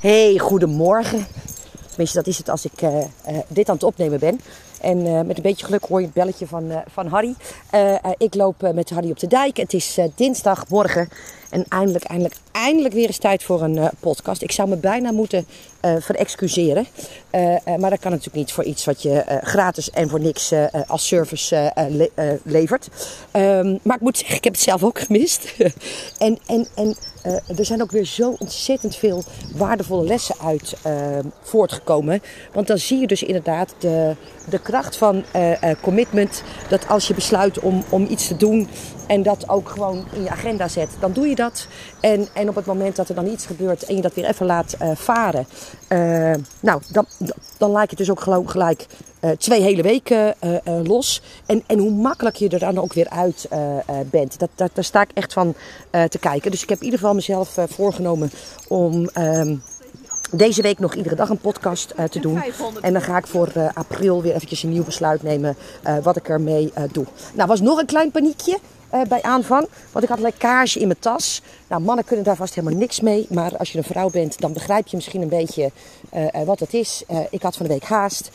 Hey, 0.00 0.38
goedemorgen. 0.38 1.26
Tenminste, 1.88 2.16
dat 2.16 2.26
is 2.26 2.38
het 2.38 2.48
als 2.48 2.64
ik 2.64 2.82
uh, 2.82 2.98
uh, 2.98 3.04
dit 3.48 3.68
aan 3.68 3.74
het 3.74 3.84
opnemen 3.84 4.18
ben. 4.18 4.40
En 4.80 5.06
uh, 5.06 5.20
met 5.20 5.36
een 5.36 5.42
beetje 5.42 5.64
geluk 5.64 5.84
hoor 5.84 5.98
je 5.98 6.04
het 6.04 6.14
belletje 6.14 6.46
van, 6.46 6.82
van 6.86 7.06
Harry. 7.06 7.34
ik 8.16 8.34
loop 8.34 8.70
met 8.74 8.90
Harry 8.90 9.10
op 9.10 9.18
de 9.18 9.26
dijk. 9.26 9.56
Het 9.56 9.74
is 9.74 9.98
dinsdagmorgen. 10.14 11.08
En 11.50 11.64
eindelijk, 11.68 12.04
eindelijk, 12.04 12.36
eindelijk 12.52 12.94
weer 12.94 13.06
eens 13.06 13.18
tijd 13.18 13.42
voor 13.42 13.62
een 13.62 13.90
podcast. 14.00 14.42
Ik 14.42 14.52
zou 14.52 14.68
me 14.68 14.76
bijna 14.76 15.12
moeten 15.12 15.46
verexcuseren. 15.80 16.86
maar 17.78 17.90
dat 17.90 17.98
kan 18.00 18.10
natuurlijk 18.10 18.34
niet 18.34 18.52
voor 18.52 18.64
iets 18.64 18.84
wat 18.84 19.02
je 19.02 19.40
gratis 19.42 19.90
en 19.90 20.08
voor 20.08 20.20
niks 20.20 20.52
als 20.86 21.06
service 21.06 21.72
le 21.88 22.38
levert. 22.42 22.88
Um, 23.32 23.78
maar 23.82 23.96
ik 23.96 24.02
moet 24.02 24.18
zeggen, 24.18 24.36
ik 24.36 24.44
heb 24.44 24.52
het 24.52 24.62
zelf 24.62 24.84
ook 24.84 25.00
gemist. 25.06 25.54
en, 26.18 26.38
en, 26.46 26.66
en 26.74 26.96
uh, 27.26 27.58
er 27.58 27.64
zijn 27.64 27.82
ook 27.82 27.90
weer 27.90 28.04
zo 28.04 28.34
ontzettend 28.38 28.96
veel 28.96 29.24
waardevolle 29.54 30.04
lessen 30.04 30.34
uit 30.44 30.76
uh, 30.86 31.18
voortgekomen. 31.42 32.22
Want 32.52 32.66
dan 32.66 32.78
zie 32.78 32.98
je 32.98 33.06
dus 33.06 33.22
inderdaad 33.22 33.74
de, 33.78 34.16
de 34.48 34.58
kracht 34.58 34.96
van 34.96 35.24
uh, 35.36 35.52
commitment. 35.80 36.42
Dat 36.68 36.88
als 36.88 37.08
je 37.08 37.14
besluit 37.14 37.58
om, 37.58 37.84
om 37.88 38.06
iets 38.10 38.26
te 38.26 38.36
doen 38.36 38.68
en 39.10 39.22
dat 39.22 39.48
ook 39.48 39.68
gewoon 39.68 40.04
in 40.12 40.22
je 40.22 40.30
agenda 40.30 40.68
zet, 40.68 40.88
dan 41.00 41.12
doe 41.12 41.28
je 41.28 41.34
dat. 41.34 41.66
En, 42.00 42.28
en 42.32 42.48
op 42.48 42.54
het 42.54 42.66
moment 42.66 42.96
dat 42.96 43.08
er 43.08 43.14
dan 43.14 43.26
iets 43.26 43.46
gebeurt 43.46 43.84
en 43.84 43.96
je 43.96 44.02
dat 44.02 44.14
weer 44.14 44.24
even 44.24 44.46
laat 44.46 44.76
varen, 44.94 45.46
nou, 46.60 46.82
dan, 46.88 47.06
dan 47.58 47.72
lijkt 47.72 47.90
het 47.90 47.98
dus 47.98 48.10
ook 48.10 48.20
gewoon 48.20 48.50
gelijk 48.50 48.86
uh, 49.20 49.30
twee 49.30 49.62
hele 49.62 49.82
weken 49.82 50.34
los. 50.84 51.22
En, 51.46 51.62
en 51.66 51.78
hoe 51.78 51.90
makkelijk 51.90 52.36
je 52.36 52.48
er 52.48 52.58
dan 52.58 52.78
ook 52.78 52.92
weer 52.92 53.08
uit 53.08 53.48
bent. 54.10 54.38
Dat, 54.38 54.50
dat, 54.54 54.70
daar 54.74 54.84
sta 54.84 55.00
ik 55.00 55.10
echt 55.14 55.32
van 55.32 55.54
te 55.90 56.18
kijken. 56.20 56.50
Dus 56.50 56.62
ik 56.62 56.68
heb 56.68 56.78
in 56.78 56.84
ieder 56.84 56.98
geval 56.98 57.14
mezelf 57.14 57.56
voorgenomen 57.68 58.30
om. 58.68 59.08
Ehm, 59.08 59.56
deze 60.32 60.62
week 60.62 60.78
nog 60.78 60.94
iedere 60.94 61.14
dag 61.14 61.28
een 61.28 61.38
podcast 61.38 61.92
uh, 61.98 62.04
te 62.04 62.20
doen. 62.20 62.42
En 62.80 62.92
dan 62.92 63.02
ga 63.02 63.16
ik 63.16 63.26
voor 63.26 63.48
uh, 63.56 63.68
april 63.74 64.22
weer 64.22 64.34
eventjes 64.34 64.62
een 64.62 64.70
nieuw 64.70 64.84
besluit 64.84 65.22
nemen 65.22 65.56
uh, 65.86 65.98
wat 66.02 66.16
ik 66.16 66.28
ermee 66.28 66.72
doe. 66.92 67.06
Nou, 67.34 67.48
was 67.48 67.60
nog 67.60 67.78
een 67.78 67.86
klein 67.86 68.10
paniekje. 68.10 68.58
Uh, 68.94 69.02
bij 69.02 69.22
aanvang. 69.22 69.68
Want 69.92 70.04
ik 70.04 70.10
had 70.10 70.20
lekkage 70.20 70.80
in 70.80 70.86
mijn 70.86 70.98
tas. 70.98 71.42
Nou, 71.66 71.82
mannen 71.82 72.04
kunnen 72.04 72.24
daar 72.24 72.36
vast 72.36 72.54
helemaal 72.54 72.78
niks 72.78 73.00
mee. 73.00 73.26
Maar 73.28 73.56
als 73.56 73.72
je 73.72 73.78
een 73.78 73.84
vrouw 73.84 74.10
bent, 74.10 74.40
dan 74.40 74.52
begrijp 74.52 74.86
je 74.86 74.96
misschien 74.96 75.22
een 75.22 75.28
beetje 75.28 75.70
uh, 76.14 76.22
uh, 76.22 76.42
wat 76.44 76.60
het 76.60 76.74
is. 76.74 77.02
ik 77.30 77.42
had 77.42 77.56
van 77.56 77.66
de 77.66 77.72
week 77.72 77.84
haast. 77.84 78.30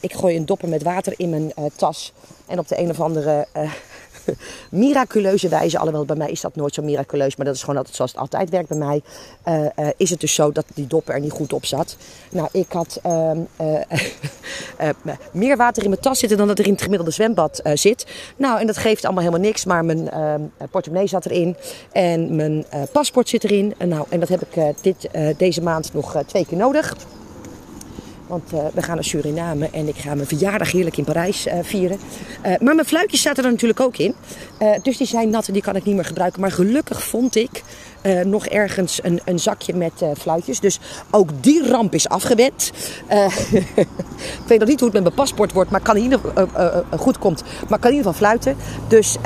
ik 0.00 0.12
gooi 0.12 0.36
een 0.36 0.46
dopper 0.46 0.68
met 0.68 0.82
water 0.82 1.14
in 1.16 1.30
mijn 1.30 1.52
tas. 1.76 2.12
En 2.46 2.58
op 2.58 2.68
de 2.68 2.78
een 2.78 2.90
of 2.90 3.00
andere 3.00 3.46
miraculeuze 4.70 5.48
wijze, 5.48 5.78
alhoewel 5.78 6.04
bij 6.04 6.16
mij 6.16 6.30
is 6.30 6.40
dat 6.40 6.56
nooit 6.56 6.74
zo 6.74 6.82
miraculeus, 6.82 7.36
maar 7.36 7.46
dat 7.46 7.54
is 7.54 7.60
gewoon 7.60 7.76
altijd 7.76 7.96
zoals 7.96 8.10
het 8.10 8.20
altijd 8.20 8.50
werkt 8.50 8.68
bij 8.68 8.78
mij, 8.78 9.02
uh, 9.48 9.60
uh, 9.60 9.88
is 9.96 10.10
het 10.10 10.20
dus 10.20 10.34
zo 10.34 10.52
dat 10.52 10.64
die 10.74 10.86
dopper 10.86 11.14
er 11.14 11.20
niet 11.20 11.32
goed 11.32 11.52
op 11.52 11.64
zat. 11.64 11.96
Nou, 12.30 12.48
ik 12.52 12.72
had 12.72 13.00
uh, 13.06 13.30
meer 15.32 15.56
water 15.56 15.82
in 15.82 15.88
mijn 15.88 16.00
tas 16.00 16.18
zitten 16.18 16.38
dan 16.38 16.46
dat 16.46 16.58
er 16.58 16.66
in 16.66 16.72
het 16.72 16.82
gemiddelde 16.82 17.12
zwembad 17.12 17.60
zit. 17.74 18.06
Nou, 18.36 18.60
en 18.60 18.66
dat 18.66 18.76
geeft 18.76 19.04
allemaal 19.04 19.24
helemaal 19.24 19.46
niks, 19.46 19.64
maar 19.64 19.84
mijn 19.84 20.10
ehm, 20.10 20.42
portemonnee 20.70 21.06
zat 21.06 21.26
erin 21.26 21.56
en 21.92 22.36
mijn 22.36 22.64
paspoort 22.92 23.28
zit 23.28 23.44
erin. 23.44 23.74
nou, 23.84 24.06
en 24.08 24.20
dat 24.20 24.28
heb 24.28 24.42
ik 24.42 24.74
dit, 24.80 25.08
deze 25.36 25.62
maand 25.62 25.92
nog 25.92 26.22
twee 26.26 26.46
keer 26.46 26.58
nodig. 26.58 26.96
Want 28.30 28.52
uh, 28.52 28.60
we 28.74 28.82
gaan 28.82 28.94
naar 28.94 29.04
Suriname 29.04 29.68
en 29.72 29.88
ik 29.88 29.96
ga 29.96 30.14
mijn 30.14 30.26
verjaardag 30.26 30.72
heerlijk 30.72 30.96
in 30.96 31.04
Parijs 31.04 31.46
uh, 31.46 31.54
vieren. 31.62 31.98
Uh, 32.46 32.58
maar 32.58 32.74
mijn 32.74 32.86
fluitjes 32.86 33.22
zaten 33.22 33.44
er 33.44 33.50
natuurlijk 33.50 33.80
ook 33.80 33.96
in. 33.96 34.14
dus 34.82 34.96
die 34.96 35.06
zijn 35.06 35.30
nat 35.30 35.46
en 35.46 35.52
die 35.52 35.62
kan 35.62 35.76
ik 35.76 35.84
niet 35.84 35.94
meer 35.94 36.04
gebruiken. 36.04 36.40
Maar 36.40 36.50
gelukkig 36.50 37.02
vond 37.02 37.36
ik 37.36 37.62
uh, 38.02 38.20
nog 38.20 38.46
ergens 38.46 39.00
een, 39.02 39.20
een 39.24 39.38
zakje 39.38 39.74
met 39.74 39.92
uh, 40.02 40.08
fluitjes. 40.18 40.60
Dus 40.60 40.80
ook 41.10 41.30
die 41.40 41.70
ramp 41.70 41.94
is 41.94 42.08
afgewend. 42.08 42.72
Uh, 43.10 43.38
ik 44.42 44.46
weet 44.46 44.58
nog 44.58 44.68
niet 44.68 44.80
hoe 44.80 44.88
het 44.88 44.92
met 44.92 45.02
mijn 45.02 45.14
paspoort 45.14 45.52
wordt, 45.52 45.70
maar 45.70 45.80
kan 45.80 45.96
in 45.96 46.02
ieder 46.02 46.20
goed 46.98 47.18
komt. 47.18 47.42
Maar 47.68 47.78
kan 47.78 47.90
in 47.90 47.96
ieder 47.96 48.12
geval 48.12 48.28
fluiten. 48.28 48.56
Dus 48.88 49.16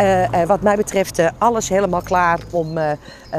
wat 0.47 0.63
mij 0.63 0.77
betreft 0.77 1.21
alles 1.39 1.69
helemaal 1.69 2.03
klaar 2.03 2.41
om 2.51 2.79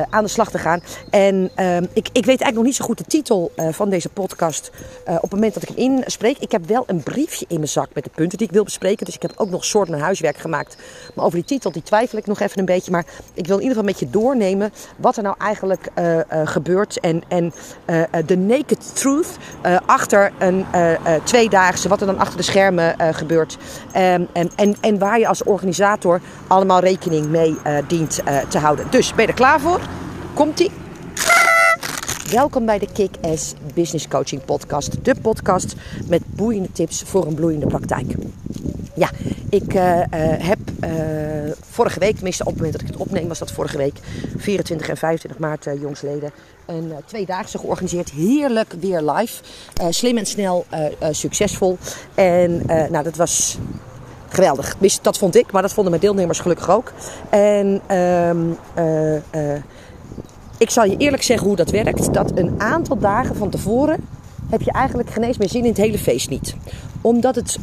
aan 0.09 0.24
de 0.24 0.29
slag 0.29 0.51
te 0.51 0.57
gaan. 0.57 0.79
En 1.09 1.51
ehm, 1.56 1.84
ik, 1.94 2.07
ik 2.12 2.25
weet 2.25 2.25
eigenlijk 2.25 2.56
nog 2.56 2.63
niet 2.63 2.75
zo 2.75 2.85
goed 2.85 2.97
de 2.97 3.03
titel 3.03 3.51
van 3.56 3.90
deze 3.90 4.09
podcast 4.09 4.72
op 5.06 5.22
het 5.22 5.31
moment 5.31 5.53
dat 5.53 5.63
ik 5.63 5.69
hem 5.69 5.78
inspreek. 5.78 6.38
Ik 6.38 6.51
heb 6.51 6.68
wel 6.68 6.84
een 6.88 7.03
briefje 7.03 7.45
in 7.47 7.56
mijn 7.56 7.69
zak 7.69 7.90
met 7.94 8.03
de 8.03 8.09
punten 8.16 8.38
die 8.38 8.47
ik 8.47 8.53
wil 8.53 8.63
bespreken. 8.63 9.06
Dus 9.06 9.16
ik 9.16 9.22
heb 9.22 9.34
ook 9.35 9.50
nog 9.50 9.66
soort 9.66 9.90
huiswerk 9.90 10.38
gemaakt. 10.38 10.78
Maar 11.13 11.25
over 11.25 11.38
die 11.38 11.47
titel 11.47 11.72
die 11.72 11.84
twijfel 11.84 12.18
ik 12.18 12.25
nog 12.25 12.40
even 12.40 12.59
een 12.59 12.66
beetje. 12.66 12.91
Maar 12.91 13.06
ik 13.34 13.47
wil 13.47 13.57
in 13.57 13.62
ieder 13.62 13.78
geval 13.78 13.91
met 13.91 14.00
je 14.00 14.09
doornemen 14.09 14.74
wat 14.97 15.18
er 15.18 15.24
nou 15.25 15.36
eigenlijk 15.38 15.90
uh, 16.00 16.16
uh, 16.16 16.22
gebeurt. 16.44 17.00
En, 17.00 17.24
en 17.28 17.53
uh, 17.90 18.03
de 18.25 18.38
naked 18.38 18.96
truth 18.96 19.38
achter 19.86 20.31
een 20.38 20.66
tweedaagse, 21.24 21.90
wat 21.90 22.02
er 22.02 22.08
dan 22.08 22.19
achter 22.19 22.38
de 22.38 22.44
schermen 22.44 22.96
gebeurt. 23.13 23.58
Um, 23.88 24.28
en, 24.34 24.50
en, 24.56 24.75
en 24.81 25.00
waar 25.00 25.19
je 25.19 25.28
als 25.28 25.44
organisator 25.44 26.22
allemaal 26.47 26.80
rekening 26.80 27.28
mee 27.28 27.58
dient 27.88 28.22
te 28.47 28.58
houden. 28.58 28.86
Dus 28.90 29.13
ben 29.13 29.25
je 29.25 29.31
er 29.31 29.38
klaar 29.38 29.59
voor? 29.59 29.80
Komt-ie? 30.34 30.72
Welkom 32.31 32.66
bij 32.66 32.80
de 32.80 32.88
Kick-Ass 32.94 33.53
Business 33.74 34.07
Coaching 34.07 34.46
Podcast. 34.46 35.06
De 35.06 35.16
podcast 35.22 35.75
met 36.07 36.22
boeiende 36.25 36.72
tips 36.72 37.03
voor 37.06 37.25
een 37.25 37.36
bloeiende 37.36 37.68
praktijk. 37.68 38.16
Ja, 38.95 39.09
ik 39.50 39.73
uh, 39.73 39.97
uh, 39.97 40.03
heb 40.38 40.59
uh, 40.83 41.51
vorige 41.69 42.00
week, 42.00 42.16
tenminste 42.16 42.44
op 42.44 42.50
het 42.50 42.57
moment 42.57 42.73
dat 42.73 42.81
ik 42.81 42.94
het 42.94 43.07
opneem, 43.07 43.28
was 43.28 43.39
dat 43.39 43.51
vorige 43.51 43.78
week, 43.78 44.00
24 44.38 44.89
en 44.89 44.97
25 44.97 45.39
maart, 45.39 45.67
jongsleden, 45.79 46.31
een 46.66 46.94
tweedaagse 47.06 47.57
georganiseerd. 47.57 48.11
Heerlijk 48.11 48.73
weer 48.79 49.01
live. 49.01 49.44
slim 49.89 50.17
en 50.17 50.25
snel, 50.25 50.66
succesvol. 51.11 51.78
En 52.16 52.66
nou, 52.66 53.03
dat 53.03 53.16
was 53.16 53.57
geweldig. 54.29 54.75
Dat 55.01 55.17
vond 55.17 55.35
ik, 55.35 55.51
maar 55.51 55.62
dat 55.62 55.73
vonden 55.73 55.91
mijn 55.91 56.03
deelnemers 56.03 56.39
gelukkig 56.39 56.69
ook. 56.69 56.94
En 57.29 57.97
um, 57.97 58.57
ik 60.57 60.69
zal 60.69 60.85
je 60.85 60.97
eerlijk 60.97 61.23
zeggen 61.23 61.47
hoe 61.47 61.56
dat 61.56 61.69
werkt. 61.69 62.13
Dat 62.13 62.31
een 62.38 62.56
aantal 62.57 62.97
dagen 62.97 63.35
van 63.35 63.50
tevoren 63.50 64.07
heb 64.50 64.62
je 64.62 64.72
eigenlijk 64.72 65.09
geen 65.09 65.33
meer 65.38 65.50
zin 65.50 65.63
in 65.63 65.69
het 65.69 65.77
hele 65.77 65.97
feest 65.97 66.29
niet. 66.29 66.56
Omdat 67.01 67.35
het 67.35 67.57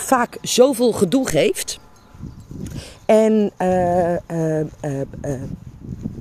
vaak 0.00 0.38
zoveel 0.42 0.92
gedoe 0.92 1.28
geeft. 1.28 1.78
En 3.06 3.50
uh, 3.58 4.10
uh, 4.10 4.60
uh, 4.84 5.40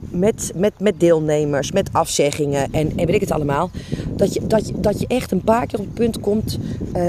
met, 0.09 0.51
met, 0.55 0.73
met 0.79 0.99
deelnemers, 0.99 1.71
met 1.71 1.89
afzeggingen 1.91 2.71
en, 2.71 2.97
en 2.97 3.05
weet 3.05 3.15
ik 3.15 3.21
het 3.21 3.31
allemaal. 3.31 3.69
Dat 4.09 4.33
je, 4.33 4.47
dat, 4.47 4.67
je, 4.67 4.79
dat 4.79 4.99
je 4.99 5.07
echt 5.07 5.31
een 5.31 5.41
paar 5.41 5.67
keer 5.67 5.79
op 5.79 5.85
het 5.85 5.93
punt 5.93 6.19
komt 6.19 6.59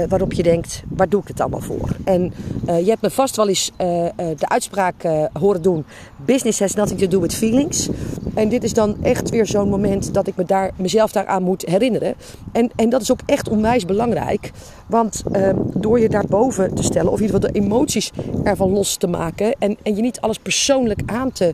waarop 0.09 0.33
je 0.33 0.43
denkt, 0.43 0.83
waar 0.87 1.09
doe 1.09 1.21
ik 1.21 1.27
het 1.27 1.39
allemaal 1.39 1.61
voor? 1.61 1.89
En 2.03 2.33
je 2.65 2.89
hebt 2.89 3.01
me 3.01 3.09
vast 3.09 3.35
wel 3.35 3.47
eens 3.47 3.71
de 4.15 4.47
uitspraak 4.47 5.03
horen 5.33 5.61
doen, 5.61 5.85
business 6.25 6.59
has 6.59 6.73
nothing 6.73 6.99
to 6.99 7.07
do 7.07 7.19
with 7.19 7.35
feelings. 7.35 7.89
En 8.33 8.49
dit 8.49 8.63
is 8.63 8.73
dan 8.73 8.95
echt 9.03 9.29
weer 9.29 9.45
zo'n 9.45 9.69
moment 9.69 10.13
dat 10.13 10.27
ik 10.27 10.35
me 10.35 10.45
daar, 10.45 10.71
mezelf 10.75 11.11
daaraan 11.11 11.43
moet 11.43 11.65
herinneren. 11.65 12.15
En, 12.51 12.71
en 12.75 12.89
dat 12.89 13.01
is 13.01 13.11
ook 13.11 13.19
echt 13.25 13.49
onwijs 13.49 13.85
belangrijk. 13.85 14.51
Want 14.87 15.23
ehm, 15.31 15.55
door 15.73 15.99
je 15.99 16.09
daarboven 16.09 16.75
te 16.75 16.83
stellen, 16.83 17.11
of 17.11 17.19
in 17.19 17.25
ieder 17.25 17.35
geval 17.35 17.53
de 17.53 17.59
emoties 17.59 18.11
ervan 18.43 18.69
los 18.69 18.95
te 18.95 19.07
maken 19.07 19.55
en, 19.59 19.77
en 19.83 19.95
je 19.95 20.01
niet 20.01 20.21
alles 20.21 20.37
persoonlijk 20.37 21.01
aan 21.05 21.31
te 21.31 21.53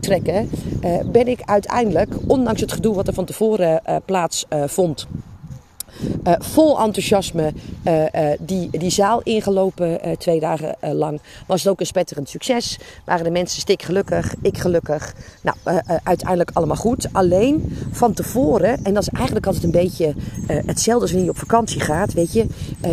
trekken, 0.00 0.50
uh, 0.84 1.10
ben 1.12 1.28
ik 1.28 1.40
uiteindelijk, 1.44 2.14
ondanks 2.26 2.60
het 2.60 2.72
gedoe 2.72 2.94
wat 2.94 3.08
er 3.08 3.14
van 3.14 3.24
tevoren 3.24 3.82
uh, 3.88 3.96
plaatsvond, 4.04 5.06
uh, 6.24 6.34
vol 6.38 6.80
enthousiasme 6.80 7.52
uh, 7.84 8.02
uh, 8.02 8.28
die, 8.40 8.68
die 8.70 8.90
zaal 8.90 9.20
ingelopen 9.22 10.00
twee 10.18 10.40
dagen 10.40 10.76
lang. 10.80 11.20
Was 11.46 11.62
het 11.62 11.72
ook 11.72 11.80
een 11.80 11.86
spetterend 11.86 12.28
succes. 12.28 12.78
Waren 13.04 13.24
de 13.24 13.30
mensen 13.30 13.60
stik 13.60 13.82
gelukkig, 13.82 14.34
ik 14.42 14.58
gelukkig. 14.58 15.14
Nou, 15.42 15.56
uiteindelijk 16.02 16.50
allemaal 16.52 16.76
goed. 16.76 17.08
Alleen 17.12 17.76
van 17.90 18.12
tevoren, 18.12 18.84
en 18.84 18.94
dat 18.94 19.02
is 19.02 19.08
eigenlijk 19.08 19.46
altijd 19.46 19.64
een 19.64 19.70
beetje 19.70 20.14
hetzelfde 20.46 21.00
als 21.00 21.10
wanneer 21.10 21.28
je 21.28 21.34
op 21.34 21.38
vakantie 21.38 21.80
gaat. 21.80 22.12
Weet 22.12 22.32
je, 22.32 22.46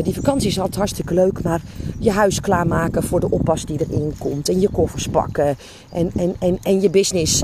die 0.04 0.14
vakantie 0.14 0.48
is 0.48 0.58
altijd 0.58 0.78
hartstikke 0.78 1.14
leuk, 1.14 1.44
maar 1.44 1.62
je 2.00 2.12
huis 2.12 2.42
klaarmaken 2.42 3.04
voor 3.04 3.20
de 3.20 3.32
oppas 3.32 3.66
die 3.66 3.86
erin 3.88 4.14
komt. 4.18 4.50
En 4.50 4.60
je 4.60 4.70
koffers 4.70 5.08
pakken. 5.08 5.58
En, 5.92 6.12
en, 6.16 6.36
en, 6.40 6.58
en 6.64 6.82
je 6.82 6.90
business 6.90 7.44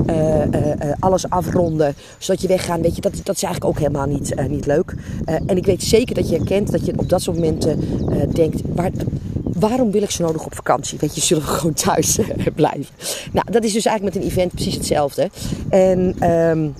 alles 0.98 1.30
afronden, 1.30 1.94
zodat 2.18 2.42
je 2.42 2.48
weggaat. 2.48 2.80
Weet 2.80 2.94
je, 2.94 3.00
dat, 3.00 3.20
dat 3.24 3.36
is 3.36 3.42
eigenlijk 3.42 3.64
ook 3.64 3.78
helemaal 3.78 4.06
niet, 4.06 4.48
niet 4.48 4.66
leuk. 4.66 4.94
En 5.50 5.56
ik 5.56 5.66
weet 5.66 5.82
zeker 5.82 6.14
dat 6.14 6.28
je 6.28 6.36
herkent 6.36 6.70
dat 6.70 6.86
je 6.86 6.92
op 6.96 7.08
dat 7.08 7.22
soort 7.22 7.36
momenten 7.36 7.78
uh, 8.10 8.22
denkt: 8.32 8.60
waar, 8.74 8.90
waarom 9.42 9.90
wil 9.90 10.02
ik 10.02 10.10
zo 10.10 10.24
nodig 10.24 10.44
op 10.44 10.54
vakantie? 10.54 10.98
Weet 10.98 11.14
je, 11.14 11.20
zullen 11.20 11.42
we 11.42 11.48
gewoon 11.48 11.74
thuis 11.74 12.18
uh, 12.18 12.26
blijven? 12.54 12.94
Nou, 13.32 13.50
dat 13.50 13.64
is 13.64 13.72
dus 13.72 13.84
eigenlijk 13.84 14.16
met 14.16 14.24
een 14.24 14.30
event 14.30 14.52
precies 14.52 14.74
hetzelfde. 14.74 15.30
En. 15.68 16.30
Um, 16.30 16.74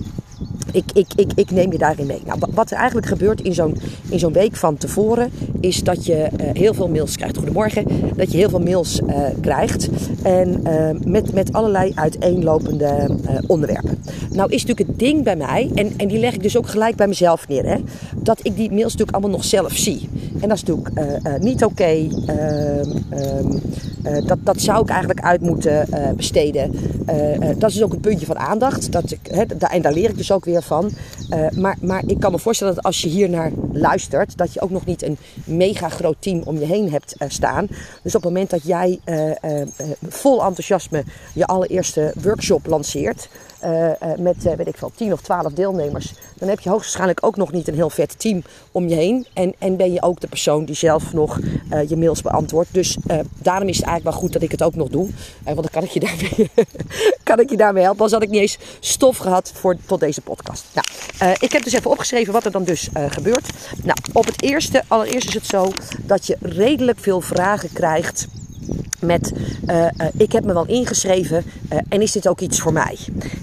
ik, 0.72 0.84
ik, 0.92 1.06
ik, 1.16 1.32
ik 1.34 1.50
neem 1.50 1.72
je 1.72 1.78
daarin 1.78 2.06
mee. 2.06 2.22
Nou, 2.26 2.38
wat 2.54 2.70
er 2.70 2.76
eigenlijk 2.76 3.06
gebeurt 3.06 3.40
in 3.40 3.54
zo'n, 3.54 3.76
in 4.08 4.18
zo'n 4.18 4.32
week 4.32 4.56
van 4.56 4.76
tevoren, 4.76 5.30
is 5.60 5.82
dat 5.82 6.06
je 6.06 6.28
heel 6.36 6.74
veel 6.74 6.88
mails 6.88 7.16
krijgt. 7.16 7.36
Goedemorgen. 7.36 7.86
Dat 8.16 8.32
je 8.32 8.38
heel 8.38 8.48
veel 8.48 8.60
mails 8.60 9.00
krijgt. 9.40 9.88
En 10.22 10.62
met, 11.04 11.32
met 11.32 11.52
allerlei 11.52 11.92
uiteenlopende 11.94 13.18
onderwerpen. 13.46 14.02
Nou 14.30 14.52
is 14.52 14.64
natuurlijk 14.64 14.88
het 14.88 14.98
ding 14.98 15.24
bij 15.24 15.36
mij, 15.36 15.70
en, 15.74 15.92
en 15.96 16.08
die 16.08 16.18
leg 16.18 16.34
ik 16.34 16.42
dus 16.42 16.56
ook 16.56 16.68
gelijk 16.68 16.96
bij 16.96 17.06
mezelf 17.06 17.48
neer, 17.48 17.66
hè, 17.66 17.76
dat 18.16 18.38
ik 18.42 18.56
die 18.56 18.68
mails 18.68 18.82
natuurlijk 18.82 19.10
allemaal 19.10 19.30
nog 19.30 19.44
zelf 19.44 19.72
zie. 19.72 20.08
En 20.40 20.48
dat 20.48 20.56
is 20.56 20.64
natuurlijk 20.64 21.40
niet 21.40 21.64
oké. 21.64 22.08
Ehm, 22.26 22.90
ehm, 23.08 24.26
dat, 24.26 24.38
dat 24.42 24.60
zou 24.60 24.82
ik 24.82 24.88
eigenlijk 24.88 25.20
uit 25.20 25.40
moeten 25.40 25.86
besteden. 26.16 26.74
dat 27.58 27.70
is 27.70 27.82
ook 27.82 27.92
een 27.92 28.00
puntje 28.00 28.26
van 28.26 28.38
aandacht. 28.38 28.92
Dat 28.92 29.10
ik, 29.10 29.18
hè, 29.30 29.42
en 29.68 29.82
daar 29.82 29.92
leer 29.92 30.08
ik 30.08 30.16
dus 30.16 30.32
ook 30.32 30.44
weer 30.44 30.59
van. 30.62 30.90
maar, 31.54 31.76
maar 31.80 32.02
ik 32.06 32.20
kan 32.20 32.32
me 32.32 32.38
voorstellen 32.38 32.74
dat 32.74 32.84
als 32.84 33.00
je 33.00 33.08
hier 33.08 33.30
naar 33.30 33.52
luistert, 33.72 34.36
dat 34.36 34.52
je 34.52 34.60
ook 34.60 34.70
nog 34.70 34.84
niet 34.84 35.02
een 35.02 35.18
mega 35.44 35.88
groot 35.88 36.16
team 36.18 36.42
om 36.44 36.58
je 36.58 36.66
heen 36.66 36.90
hebt 36.90 37.14
staan. 37.28 37.66
Dus 38.02 38.14
op 38.14 38.22
het 38.22 38.32
moment 38.32 38.50
dat 38.50 38.62
jij 38.64 39.00
vol 40.08 40.44
enthousiasme 40.44 41.04
je 41.34 41.46
allereerste 41.46 42.14
workshop 42.22 42.66
lanceert. 42.66 43.28
Uh, 43.64 43.90
met 44.18 44.46
uh, 44.46 44.52
weet 44.52 44.66
ik 44.66 44.76
veel, 44.76 44.92
10 44.94 45.12
of 45.12 45.20
12 45.20 45.52
deelnemers, 45.52 46.12
dan 46.34 46.48
heb 46.48 46.60
je 46.60 46.68
hoogstwaarschijnlijk 46.68 47.26
ook 47.26 47.36
nog 47.36 47.52
niet 47.52 47.68
een 47.68 47.74
heel 47.74 47.90
vet 47.90 48.18
team 48.18 48.42
om 48.72 48.88
je 48.88 48.94
heen. 48.94 49.26
En, 49.32 49.54
en 49.58 49.76
ben 49.76 49.92
je 49.92 50.02
ook 50.02 50.20
de 50.20 50.26
persoon 50.26 50.64
die 50.64 50.74
zelf 50.74 51.12
nog 51.12 51.40
je 51.88 51.96
mails 51.96 52.22
beantwoordt. 52.22 52.74
Dus 52.74 52.96
daarom 53.38 53.68
is 53.68 53.76
het 53.76 53.86
eigenlijk 53.86 54.02
wel 54.02 54.12
goed 54.12 54.32
dat 54.32 54.42
ik 54.42 54.50
het 54.50 54.62
ook 54.62 54.74
nog 54.74 54.88
doe. 54.88 55.08
want 55.44 55.56
dan 55.56 55.70
kan 55.70 55.82
ik 55.82 55.90
je 55.90 56.00
daarmee, 56.00 56.50
kan 57.22 57.40
ik 57.40 57.50
je 57.50 57.56
helpen. 57.56 58.02
Als 58.02 58.12
had 58.12 58.22
ik 58.22 58.28
niet 58.28 58.40
eens 58.40 58.58
stof 58.80 59.16
gehad 59.16 59.52
voor, 59.54 59.76
tot 59.86 60.00
deze 60.00 60.20
podcast. 60.20 60.64
Nou, 60.74 61.36
ik 61.40 61.52
heb 61.52 61.62
dus 61.64 61.72
even 61.72 61.90
opgeschreven 61.90 62.32
wat 62.32 62.44
er 62.44 62.50
dan 62.50 62.64
dus 62.64 62.88
gebeurt. 63.08 63.50
Nou, 63.82 63.98
op 64.12 64.26
het 64.26 64.42
eerste, 64.42 64.82
allereerst 64.88 65.28
is 65.28 65.34
het 65.34 65.46
zo 65.46 65.72
dat 66.02 66.26
je 66.26 66.36
redelijk 66.40 66.98
veel 66.98 67.20
vragen 67.20 67.72
krijgt 67.72 68.26
met 69.00 69.32
uh, 69.66 69.76
uh, 69.76 69.88
ik 70.16 70.32
heb 70.32 70.44
me 70.44 70.52
wel 70.52 70.66
ingeschreven 70.66 71.44
uh, 71.72 71.78
en 71.88 72.02
is 72.02 72.12
dit 72.12 72.28
ook 72.28 72.40
iets 72.40 72.60
voor 72.60 72.72
mij? 72.72 72.98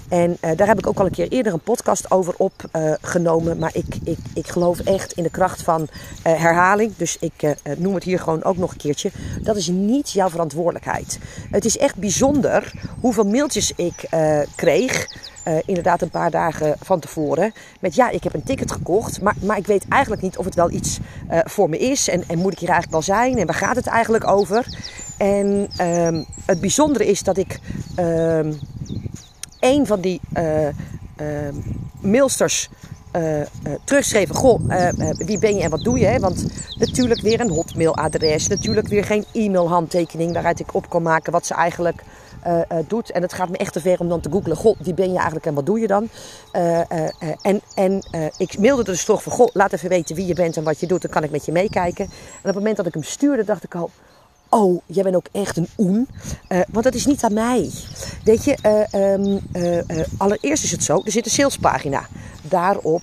En 0.08 0.36
daar 0.56 0.66
heb 0.66 0.78
ik 0.78 0.86
ook 0.86 0.98
al 0.98 1.06
een 1.06 1.10
keer 1.10 1.28
eerder 1.28 1.52
een 1.52 1.60
podcast 1.60 2.10
over 2.10 2.34
opgenomen. 2.36 3.58
maar 3.58 3.70
ik, 3.74 3.86
ik, 4.04 4.18
ik 4.34 4.48
geloof 4.48 4.80
echt 4.80 5.12
in 5.12 5.22
de 5.22 5.30
kracht 5.30 5.62
van 5.62 5.88
herhaling. 6.22 6.92
Dus 6.96 7.16
ik 7.20 7.54
noem 7.76 7.94
het 7.94 8.04
hier 8.04 8.18
gewoon 8.18 8.44
ook 8.44 8.56
nog 8.56 8.70
een 8.70 8.76
keertje. 8.76 9.10
Dat 9.42 9.56
is 9.56 9.68
niet 9.68 10.10
jouw 10.10 10.28
verantwoordelijkheid. 10.28 11.18
Het 11.50 11.64
is 11.64 11.78
echt 11.78 11.96
bijzonder 11.96 12.72
hoeveel 13.00 13.24
mailtjes 13.24 13.72
ik 13.76 14.08
kreeg. 14.56 15.06
Inderdaad 15.66 16.02
een 16.02 16.10
paar 16.10 16.30
dagen 16.30 16.76
van 16.82 17.00
tevoren. 17.00 17.52
Met 17.80 17.94
ja, 17.94 18.10
ik 18.10 18.22
heb 18.22 18.34
een 18.34 18.42
ticket 18.42 18.72
gekocht, 18.72 19.20
maar, 19.20 19.34
maar 19.40 19.58
ik 19.58 19.66
weet 19.66 19.84
eigenlijk 19.88 20.22
niet 20.22 20.36
of 20.36 20.44
het 20.44 20.54
wel 20.54 20.70
iets 20.70 20.98
voor 21.28 21.68
me 21.68 21.78
is. 21.78 22.08
En, 22.08 22.24
en 22.26 22.38
moet 22.38 22.52
ik 22.52 22.58
hier 22.58 22.70
eigenlijk 22.70 23.06
wel 23.06 23.16
zijn? 23.16 23.38
En 23.38 23.46
waar 23.46 23.54
gaat 23.54 23.76
het 23.76 23.86
eigenlijk 23.86 24.26
over? 24.26 24.66
En 25.18 25.68
um, 25.80 26.26
het 26.44 26.60
bijzondere 26.60 27.06
is 27.06 27.22
dat 27.22 27.36
ik 27.36 27.60
um, 27.98 28.58
een 29.60 29.86
van 29.86 30.00
die 30.00 30.20
uh, 30.36 30.66
uh, 30.66 30.72
mailsters 32.00 32.68
uh, 33.12 33.40
uh, 33.40 33.44
terugschreven. 33.84 34.34
Goh, 34.34 34.60
wie 35.16 35.38
ben 35.38 35.56
je 35.56 35.62
en 35.62 35.70
wat 35.70 35.82
doe 35.82 35.98
je? 35.98 36.20
Want 36.20 36.46
natuurlijk 36.78 37.20
weer 37.20 37.40
een 37.40 37.50
hotmailadres. 37.50 38.46
Natuurlijk 38.48 38.88
weer 38.88 39.04
geen 39.04 39.24
e-mailhandtekening 39.32 40.32
waaruit 40.32 40.60
ik 40.60 40.74
op 40.74 40.88
kan 40.88 41.02
maken 41.02 41.32
wat 41.32 41.46
ze 41.46 41.54
eigenlijk 41.54 42.02
doet. 42.86 43.10
En 43.10 43.22
het 43.22 43.32
gaat 43.32 43.48
me 43.48 43.56
echt 43.56 43.72
te 43.72 43.80
ver 43.80 44.00
om 44.00 44.08
dan 44.08 44.20
te 44.20 44.30
googlen. 44.30 44.56
Goh, 44.56 44.76
wie 44.80 44.94
ben 44.94 45.08
je 45.08 45.16
eigenlijk 45.16 45.46
en 45.46 45.54
wat 45.54 45.66
doe 45.66 45.80
je 45.80 45.86
dan? 45.86 46.08
en 47.42 47.60
en 47.74 48.02
ik 48.36 48.58
mailde 48.58 48.84
dus 48.84 49.04
toch 49.04 49.22
van, 49.22 49.32
goh, 49.32 49.48
laat 49.52 49.72
even 49.72 49.88
weten 49.88 50.16
wie 50.16 50.26
je 50.26 50.34
bent 50.34 50.56
en 50.56 50.64
wat 50.64 50.80
je 50.80 50.86
doet. 50.86 51.02
Dan 51.02 51.10
kan 51.10 51.24
ik 51.24 51.30
met 51.30 51.46
je 51.46 51.52
meekijken. 51.52 52.04
En 52.04 52.38
op 52.38 52.44
het 52.44 52.54
moment 52.54 52.76
dat 52.76 52.86
ik 52.86 52.94
hem 52.94 53.02
stuurde, 53.02 53.44
dacht 53.44 53.64
ik 53.64 53.74
al 53.74 53.90
jij 54.86 55.02
bent 55.02 55.16
ook 55.16 55.28
echt 55.32 55.56
een 55.56 55.68
oen. 55.78 56.08
Uh, 56.48 56.60
want 56.68 56.84
dat 56.84 56.94
is 56.94 57.06
niet 57.06 57.24
aan 57.24 57.32
mij. 57.32 57.70
Weet 58.24 58.44
je, 58.44 58.58
uh, 58.92 59.12
um, 59.12 59.40
uh, 59.52 60.04
allereerst 60.16 60.64
is 60.64 60.70
het 60.70 60.84
zo, 60.84 61.02
er 61.04 61.12
zit 61.12 61.24
een 61.24 61.30
salespagina 61.30 62.06
daarop. 62.42 63.02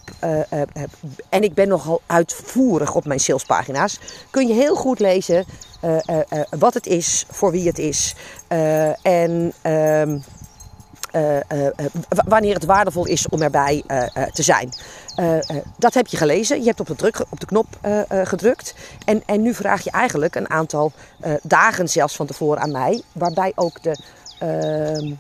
en 1.30 1.44
ik 1.44 1.54
ben 1.54 1.68
nogal 1.68 2.02
uitvoerig 2.06 2.96
op 2.96 3.06
mijn 3.06 3.20
salespagina's. 3.20 4.00
Kun 4.30 4.48
je 4.48 4.54
heel 4.54 4.76
goed 4.76 5.00
lezen 5.00 5.46
wat 6.60 6.74
het 6.74 6.88
is, 6.88 7.26
voor 7.30 7.52
wie 7.52 7.68
het 7.68 7.80
is. 7.80 8.16
en... 9.02 9.54
Uh, 9.64 10.16
wanneer 12.08 12.54
het 12.54 12.66
waardevol 12.66 13.06
is 13.06 13.30
om 13.30 13.42
erbij 13.42 13.84
te 14.34 14.44
zijn. 14.44 14.70
dat 15.78 15.94
heb 15.94 16.08
je 16.08 16.18
gelezen. 16.18 16.60
Je 16.60 16.66
hebt 16.66 16.80
op 16.80 16.88
de, 16.88 16.96
druk, 16.96 17.26
op 17.30 17.40
de 17.40 17.46
knop 17.46 17.68
gedrukt. 18.10 18.76
En, 19.06 19.24
en 19.26 19.42
nu 19.42 19.54
vraag 19.54 19.84
je 19.84 19.92
eigenlijk 19.92 20.36
een 20.36 20.50
aantal 20.50 20.92
dagen 21.42 21.90
zelfs 21.90 22.16
van 22.16 22.26
tevoren 22.26 22.62
aan 22.62 22.72
mij. 22.72 23.02
Waarbij 23.12 23.52
ook 23.56 23.84
de 23.84 23.98
ehm, 24.40 25.14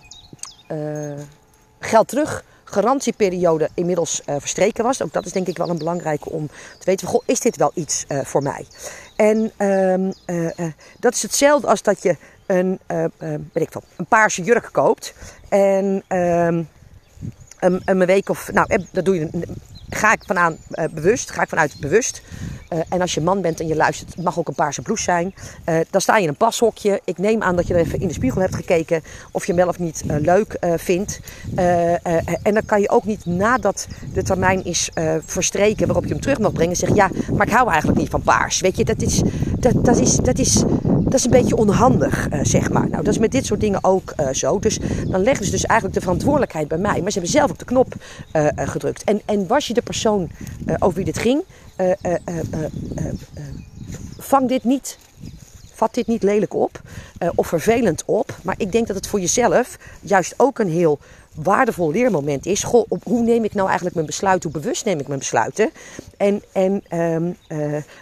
geld 1.79 2.07
terug 2.07 2.43
garantieperiode 2.63 3.69
inmiddels 3.73 4.21
verstreken 4.25 4.83
was. 4.83 5.01
Ook 5.01 5.13
dat 5.13 5.25
is 5.25 5.31
denk 5.31 5.47
ik 5.47 5.57
wel 5.57 5.69
een 5.69 5.77
belangrijke 5.77 6.29
om 6.29 6.47
te 6.47 6.85
weten: 6.85 7.07
goh, 7.07 7.23
is 7.25 7.39
dit 7.39 7.57
wel 7.57 7.71
iets 7.73 8.05
voor 8.07 8.43
mij? 8.43 8.65
En 9.15 9.51
uh, 9.57 10.69
dat 10.99 11.13
is 11.13 11.21
hetzelfde 11.21 11.67
als 11.67 11.81
dat 11.81 12.03
je 12.03 12.17
een, 12.45 12.79
weet 13.53 13.63
ik 13.63 13.71
veel, 13.71 13.83
een 13.95 14.05
paarse 14.05 14.43
jurk 14.43 14.69
koopt. 14.71 15.13
En 15.49 16.03
ehm, 16.07 16.63
een, 17.59 17.81
een 17.85 18.05
week 18.05 18.29
of, 18.29 18.51
nou, 18.51 18.79
dat 18.91 19.05
doe 19.05 19.15
je, 19.15 19.29
ga 19.89 20.11
ik 20.11 20.23
vanaan 20.25 20.57
bewust, 20.91 21.31
ga 21.31 21.41
ik 21.41 21.49
vanuit 21.49 21.79
bewust. 21.79 22.21
En 22.89 23.01
als 23.01 23.13
je 23.13 23.21
man 23.21 23.41
bent 23.41 23.59
en 23.59 23.67
je 23.67 23.75
luistert, 23.75 24.15
het 24.15 24.23
mag 24.23 24.39
ook 24.39 24.47
een 24.47 24.55
paarse 24.55 24.81
blouse 24.81 25.03
zijn. 25.03 25.33
Dan 25.89 26.01
sta 26.01 26.15
je 26.15 26.23
in 26.23 26.27
een 26.27 26.35
pashokje. 26.35 27.01
Ik 27.03 27.17
neem 27.17 27.41
aan 27.41 27.55
dat 27.55 27.67
je 27.67 27.73
er 27.73 27.79
even 27.79 27.99
in 27.99 28.07
de 28.07 28.13
spiegel 28.13 28.41
hebt 28.41 28.55
gekeken 28.55 29.03
of 29.31 29.45
je 29.45 29.53
hem 29.53 29.61
wel 29.61 29.69
of 29.69 29.79
niet 29.79 30.03
leuk 30.05 30.57
vindt. 30.75 31.19
en 32.43 32.53
dan 32.53 32.65
kan 32.65 32.81
je 32.81 32.89
ook 32.89 33.05
niet 33.05 33.25
nadat 33.25 33.87
de 34.13 34.23
termijn 34.23 34.63
is 34.63 34.89
verstreken 35.25 35.85
waarop 35.85 36.03
je 36.03 36.11
hem 36.11 36.21
terug 36.21 36.39
mag 36.39 36.51
brengen, 36.51 36.75
zeggen: 36.75 36.97
Ja, 36.97 37.09
maar 37.33 37.47
ik 37.47 37.53
hou 37.53 37.69
eigenlijk 37.69 37.99
niet 37.99 38.09
van 38.09 38.21
paars. 38.21 38.59
Weet 38.59 38.77
je, 38.77 38.85
dat 38.85 39.01
is, 39.01 39.21
dat, 39.59 39.85
dat 39.85 39.97
is, 39.97 40.15
dat 40.15 40.39
is, 40.39 40.63
dat 41.15 41.25
is 41.25 41.31
een 41.33 41.41
beetje 41.41 41.55
onhandig, 41.55 42.27
zeg 42.41 42.69
maar. 42.69 42.89
Nou, 42.89 43.03
dat 43.03 43.13
is 43.13 43.19
met 43.19 43.31
dit 43.31 43.45
soort 43.45 43.59
dingen 43.59 43.83
ook 43.83 44.13
zo. 44.31 44.59
Dus 44.59 44.79
dan 45.07 45.23
leggen 45.23 45.45
ze 45.45 45.51
dus 45.51 45.65
eigenlijk 45.65 45.99
de 45.99 46.05
verantwoordelijkheid 46.05 46.67
bij 46.67 46.77
mij. 46.77 47.01
Maar 47.01 47.11
ze 47.11 47.19
hebben 47.19 47.37
zelf 47.37 47.51
ook 47.51 47.57
de 47.57 47.65
knop 47.65 47.93
gedrukt. 48.55 49.03
En, 49.03 49.21
en 49.25 49.47
was 49.47 49.67
je 49.67 49.73
de 49.73 49.81
persoon 49.81 50.29
over 50.79 50.95
wie 50.95 51.05
dit 51.05 51.17
ging? 51.17 51.43
Vang 54.17 54.47
dit 54.47 54.63
niet, 54.63 54.97
vat 55.73 55.93
dit 55.93 56.07
niet 56.07 56.23
lelijk 56.23 56.53
op 56.53 56.81
of 57.35 57.47
vervelend 57.47 58.03
op. 58.05 58.37
Maar 58.43 58.55
ik 58.57 58.71
denk 58.71 58.87
dat 58.87 58.95
het 58.95 59.07
voor 59.07 59.19
jezelf 59.19 59.77
juist 60.01 60.33
ook 60.37 60.59
een 60.59 60.69
heel 60.69 60.99
waardevol 61.35 61.91
leermoment 61.91 62.45
is. 62.45 62.63
Goh, 62.63 62.85
op, 62.87 63.03
hoe 63.03 63.21
neem 63.21 63.43
ik 63.43 63.53
nou 63.53 63.65
eigenlijk 63.65 63.95
mijn 63.95 64.07
besluit? 64.07 64.43
Hoe 64.43 64.51
bewust 64.51 64.85
neem 64.85 64.99
ik 64.99 65.07
mijn 65.07 65.19
besluiten? 65.19 65.69
En, 66.17 66.43
en 66.51 66.99
um, 66.99 67.35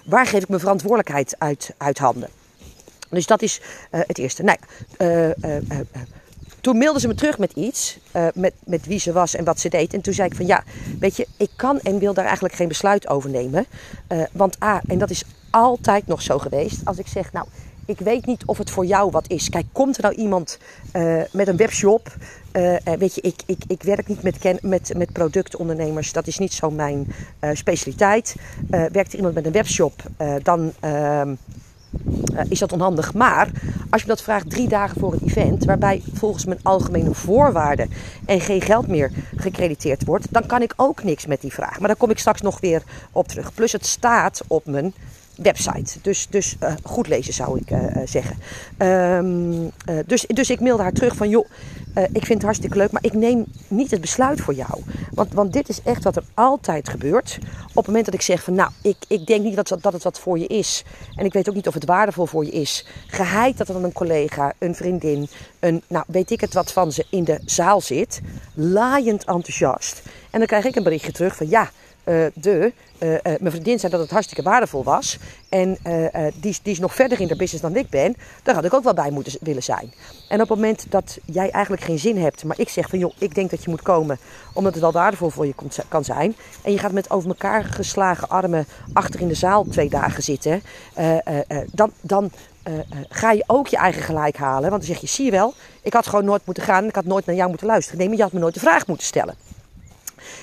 waar 0.05 0.25
geef 0.25 0.41
ik 0.41 0.49
mijn 0.49 0.61
verantwoordelijkheid 0.61 1.35
uit, 1.37 1.73
uit 1.77 1.97
handen? 1.97 2.29
Dus 3.13 3.25
dat 3.25 3.41
is 3.41 3.61
het 3.89 4.17
eerste. 4.17 4.43
Nou, 4.43 4.57
toen 6.63 6.77
mailde 6.77 6.99
ze 6.99 7.07
me 7.07 7.15
terug 7.15 7.37
met 7.37 7.51
iets, 7.51 7.99
uh, 8.15 8.27
met, 8.33 8.53
met 8.65 8.85
wie 8.85 8.99
ze 8.99 9.11
was 9.11 9.35
en 9.35 9.43
wat 9.43 9.59
ze 9.59 9.69
deed. 9.69 9.93
En 9.93 10.01
toen 10.01 10.13
zei 10.13 10.27
ik 10.27 10.35
van 10.35 10.45
ja, 10.45 10.63
weet 10.99 11.17
je, 11.17 11.27
ik 11.37 11.49
kan 11.55 11.79
en 11.79 11.99
wil 11.99 12.13
daar 12.13 12.25
eigenlijk 12.25 12.55
geen 12.55 12.67
besluit 12.67 13.07
over 13.07 13.29
nemen. 13.29 13.65
Uh, 14.09 14.23
want 14.31 14.63
A, 14.63 14.81
en 14.87 14.97
dat 14.97 15.09
is 15.09 15.23
altijd 15.49 16.07
nog 16.07 16.21
zo 16.21 16.37
geweest, 16.39 16.81
als 16.83 16.97
ik 16.97 17.07
zeg 17.07 17.31
nou, 17.31 17.47
ik 17.85 17.99
weet 17.99 18.25
niet 18.25 18.45
of 18.45 18.57
het 18.57 18.69
voor 18.69 18.85
jou 18.85 19.11
wat 19.11 19.29
is. 19.29 19.49
Kijk, 19.49 19.65
komt 19.71 19.97
er 19.97 20.03
nou 20.03 20.15
iemand 20.15 20.57
uh, 20.93 21.21
met 21.31 21.47
een 21.47 21.57
webshop? 21.57 22.15
weet 22.83 23.15
je, 23.15 23.21
ik, 23.21 23.41
ik, 23.45 23.63
ik 23.67 23.83
werk 23.83 24.07
niet 24.07 24.23
met, 24.23 24.61
met, 24.61 24.93
met 24.97 25.13
productondernemers, 25.13 26.13
dat 26.13 26.27
is 26.27 26.37
niet 26.37 26.53
zo 26.53 26.71
mijn 26.71 27.13
specialiteit. 27.53 28.35
werkt 28.69 29.11
er 29.11 29.15
iemand 29.15 29.33
met 29.33 29.45
een 29.45 29.51
webshop, 29.51 30.03
dan 30.43 30.73
ehm, 30.79 31.35
uh, 32.33 32.39
is 32.49 32.59
dat 32.59 32.71
onhandig. 32.71 33.13
Maar 33.13 33.51
als 33.89 34.01
je 34.01 34.07
dat 34.07 34.21
vraagt 34.21 34.49
drie 34.49 34.67
dagen 34.67 34.99
voor 34.99 35.11
het 35.11 35.21
event, 35.21 35.65
waarbij 35.65 36.01
volgens 36.13 36.45
mijn 36.45 36.59
algemene 36.63 37.13
voorwaarden 37.13 37.89
en 38.25 38.41
geen 38.41 38.61
geld 38.61 38.87
meer 38.87 39.11
gecrediteerd 39.35 40.05
wordt, 40.05 40.27
dan 40.29 40.45
kan 40.45 40.61
ik 40.61 40.73
ook 40.75 41.03
niks 41.03 41.25
met 41.25 41.41
die 41.41 41.53
vraag. 41.53 41.79
Maar 41.79 41.87
daar 41.87 41.97
kom 41.97 42.09
ik 42.09 42.19
straks 42.19 42.41
nog 42.41 42.59
weer 42.59 42.83
op 43.11 43.27
terug. 43.27 43.53
Plus 43.53 43.71
het 43.71 43.85
staat 43.85 44.41
op 44.47 44.65
mijn 44.65 44.93
website. 45.35 45.99
Dus, 46.01 46.27
dus 46.29 46.55
uh, 46.63 46.73
goed 46.83 47.07
lezen 47.07 47.33
zou 47.33 47.59
ik 47.59 47.71
uh, 47.71 47.79
zeggen. 48.05 48.37
Um, 48.77 49.71
dus, 50.05 50.25
dus 50.27 50.49
ik 50.49 50.59
mailde 50.59 50.83
haar 50.83 50.91
terug 50.91 51.15
van 51.15 51.29
joh, 51.29 51.49
ik 51.95 52.25
vind 52.25 52.27
het 52.27 52.43
hartstikke 52.43 52.77
leuk, 52.77 52.91
maar 52.91 53.03
ik 53.03 53.13
neem 53.13 53.45
niet 53.67 53.91
het 53.91 54.01
besluit 54.01 54.41
voor 54.41 54.53
jou. 54.53 54.81
Want, 55.11 55.33
want 55.33 55.53
dit 55.53 55.69
is 55.69 55.81
echt 55.83 56.03
wat 56.03 56.15
er 56.15 56.23
altijd 56.33 56.89
gebeurt. 56.89 57.37
Op 57.67 57.75
het 57.75 57.85
moment 57.87 58.05
dat 58.05 58.13
ik 58.13 58.21
zeg 58.21 58.43
van 58.43 58.53
nou, 58.53 58.71
ik, 58.81 58.97
ik 59.07 59.25
denk 59.25 59.43
niet 59.43 59.55
dat, 59.55 59.77
dat 59.81 59.93
het 59.93 60.03
wat 60.03 60.19
voor 60.19 60.39
je 60.39 60.47
is. 60.47 60.83
En 61.15 61.25
ik 61.25 61.33
weet 61.33 61.49
ook 61.49 61.55
niet 61.55 61.67
of 61.67 61.73
het 61.73 61.85
waardevol 61.85 62.25
voor 62.25 62.45
je 62.45 62.51
is. 62.51 62.85
Geheid 63.07 63.57
dat 63.57 63.67
er 63.67 63.73
dan 63.73 63.83
een 63.83 63.93
collega, 63.93 64.53
een 64.57 64.75
vriendin, 64.75 65.27
een, 65.59 65.83
nou 65.87 66.05
weet 66.07 66.31
ik 66.31 66.41
het 66.41 66.53
wat 66.53 66.71
van 66.71 66.91
ze 66.91 67.05
in 67.09 67.23
de 67.23 67.39
zaal 67.45 67.81
zit. 67.81 68.21
Laaiend 68.53 69.25
enthousiast. 69.25 70.01
En 70.29 70.39
dan 70.39 70.47
krijg 70.47 70.65
ik 70.65 70.75
een 70.75 70.83
berichtje 70.83 71.11
terug 71.11 71.35
van 71.35 71.49
ja, 71.49 71.71
uh, 72.03 72.25
de, 72.33 72.73
uh, 72.99 73.11
uh, 73.11 73.17
mijn 73.23 73.51
vriendin 73.51 73.79
zei 73.79 73.91
dat 73.91 74.01
het 74.01 74.11
hartstikke 74.11 74.43
waardevol 74.43 74.83
was. 74.83 75.17
En 75.49 75.77
die, 76.39 76.57
die, 76.63 76.73
is 76.73 76.79
nog 76.79 76.95
verder 76.95 77.19
in 77.19 77.27
de 77.27 77.35
business 77.35 77.61
dan 77.61 77.75
ik 77.75 77.89
ben. 77.89 78.15
Daar 78.43 78.55
had 78.55 78.65
ik 78.65 78.73
ook 78.73 78.83
wel 78.83 78.93
bij 78.93 79.11
moeten 79.11 79.37
willen 79.41 79.63
zijn. 79.63 79.93
En 80.27 80.41
op 80.41 80.49
het 80.49 80.57
moment 80.57 80.85
dat 80.89 81.17
jij 81.25 81.49
eigenlijk 81.49 81.83
geen 81.83 81.99
zin 81.99 82.17
hebt, 82.17 82.43
maar 82.43 82.59
ik 82.59 82.69
zeg 82.69 82.89
van 82.89 82.99
joh, 82.99 83.13
ik 83.17 83.35
denk 83.35 83.49
dat 83.49 83.63
je 83.63 83.69
moet 83.69 83.81
komen 83.81 84.19
omdat 84.53 84.73
het 84.73 84.81
wel 84.81 84.91
waardevol 84.91 85.29
voor 85.29 85.45
je 85.45 85.53
kan 85.87 86.03
zijn. 86.03 86.35
En 86.61 86.71
je 86.71 86.77
gaat 86.77 86.91
met 86.91 87.09
over 87.09 87.29
elkaar 87.29 87.63
geslagen 87.63 88.29
armen 88.29 88.67
achter 88.93 89.21
in 89.21 89.27
de 89.27 89.33
zaal 89.33 89.63
twee 89.63 89.89
dagen 89.89 90.23
zitten. 90.23 90.61
dan, 91.71 91.91
dan 92.01 92.31
ga 93.09 93.31
je 93.31 93.43
ook 93.47 93.67
je 93.67 93.77
eigen 93.77 94.01
gelijk 94.01 94.37
halen. 94.37 94.69
Want 94.69 94.81
dan 94.85 94.91
zeg 94.91 95.01
je, 95.01 95.07
zie 95.07 95.25
je 95.25 95.31
wel, 95.31 95.53
ik 95.81 95.93
had 95.93 96.07
gewoon 96.07 96.25
nooit 96.25 96.45
moeten 96.45 96.63
gaan. 96.63 96.85
Ik 96.85 96.95
had 96.95 97.05
nooit 97.05 97.25
naar 97.25 97.35
jou 97.35 97.49
moeten 97.49 97.67
luisteren. 97.67 97.99
Nee, 97.99 98.07
maar 98.07 98.17
je 98.17 98.23
had 98.23 98.31
me 98.31 98.39
nooit 98.39 98.53
de 98.53 98.59
vraag 98.59 98.87
moeten 98.87 99.05
stellen. 99.05 99.35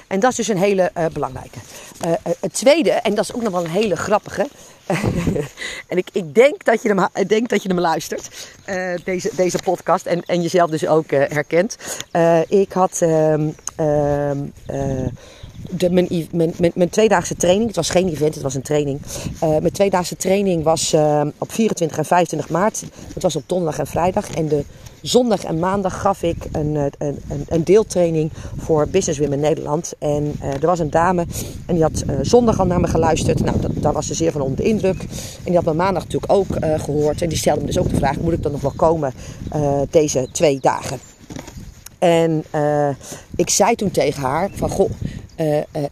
En 0.07 0.21
dat 0.21 0.31
is 0.31 0.37
dus 0.37 0.49
een 0.49 0.59
hele 0.59 0.91
uh, 0.99 1.05
belangrijke. 1.13 1.59
Uh, 2.07 2.13
het 2.41 2.55
tweede, 2.55 2.91
en 2.91 3.15
dat 3.15 3.25
is 3.25 3.35
ook 3.35 3.43
nog 3.43 3.53
wel 3.53 3.65
een 3.65 3.71
hele 3.71 3.97
grappige. 3.97 4.49
en 5.89 5.97
ik, 5.97 6.09
ik 6.13 6.35
denk, 6.35 6.65
dat 6.65 6.83
je 6.83 6.89
hem, 6.89 7.27
denk 7.27 7.49
dat 7.49 7.63
je 7.63 7.69
hem 7.69 7.81
luistert, 7.81 8.29
deze, 9.05 9.31
deze 9.37 9.59
podcast. 9.65 10.07
En, 10.07 10.23
en 10.25 10.43
jezelf 10.43 10.71
dus 10.71 10.87
ook 10.87 11.11
herkent. 11.11 11.77
ik 12.49 12.73
had. 12.73 13.01
Ehm, 13.03 13.49
ehm, 13.77 14.39
de, 15.71 15.91
mijn, 15.91 16.29
mijn, 16.33 16.73
mijn, 16.75 16.91
tweedaagse 16.91 17.37
training, 17.37 17.67
het 17.67 17.77
was 17.77 17.91
geen 17.91 18.09
event, 18.09 18.35
het 18.35 18.43
was 18.43 18.55
een 18.55 18.63
training. 18.63 19.01
Uh, 19.35 19.49
mijn 19.49 19.73
tweedaagse 19.73 20.17
training 20.17 20.63
was 20.63 20.93
uh, 20.95 21.23
op 21.39 21.53
24 21.53 21.99
en 21.99 22.05
25 22.05 22.51
maart. 22.51 22.83
Het 23.15 23.23
was 23.23 23.37
op 23.37 23.43
donderdag 23.47 23.79
en 23.79 23.87
vrijdag. 23.87 24.31
En 24.31 24.49
de 24.49 24.65
zondag 25.03 25.45
en 25.45 25.59
maandag 25.59 26.01
gaf 26.01 26.23
ik 26.23 26.37
een, 26.53 26.77
eh, 26.77 26.85
een, 26.99 27.19
een, 27.29 27.45
een 27.49 27.65
deeltraining 27.65 28.31
voor 28.59 28.89
Business 28.89 29.19
Women 29.19 29.41
Nederland. 29.41 29.93
En 29.99 30.35
uh, 30.43 30.53
er 30.53 30.67
was 30.67 30.79
een 30.79 30.91
dame 30.91 31.27
en 31.67 31.75
die 31.75 31.83
had 31.83 32.05
uh, 32.07 32.17
zondag 32.23 32.61
al 32.61 32.67
naar 32.67 32.81
me 32.81 32.87
geluisterd. 32.87 33.45
Nou, 33.45 33.61
dat, 33.61 33.71
daar 33.75 33.93
was 33.93 34.07
ze 34.07 34.15
zeer 34.15 34.33
van 34.33 34.41
onder 34.41 34.57
de 34.57 34.63
indruk. 34.63 35.01
En 35.01 35.45
die 35.45 35.55
had 35.55 35.65
me 35.65 35.75
maandag 35.75 36.03
natuurlijk 36.03 36.33
ook 36.33 36.47
gehoord. 36.81 37.23
En 37.23 37.29
die 37.29 37.39
stelde 37.39 37.61
me 37.61 37.67
dus 37.67 37.79
ook 37.79 37.89
de 37.89 37.97
vraag, 37.97 38.17
moet 38.21 38.33
ik 38.33 38.43
dan 38.43 38.53
nog 38.53 38.61
wel 38.61 38.73
komen 38.77 39.13
deze 39.91 40.29
twee 40.33 40.61
dagen? 40.61 40.99
En 41.99 42.45
ik 43.37 43.51
zei 43.51 43.75
toen 43.75 43.91
tegen 43.91 44.23
haar 44.23 44.51
van, 44.55 44.71
goh, 44.71 44.91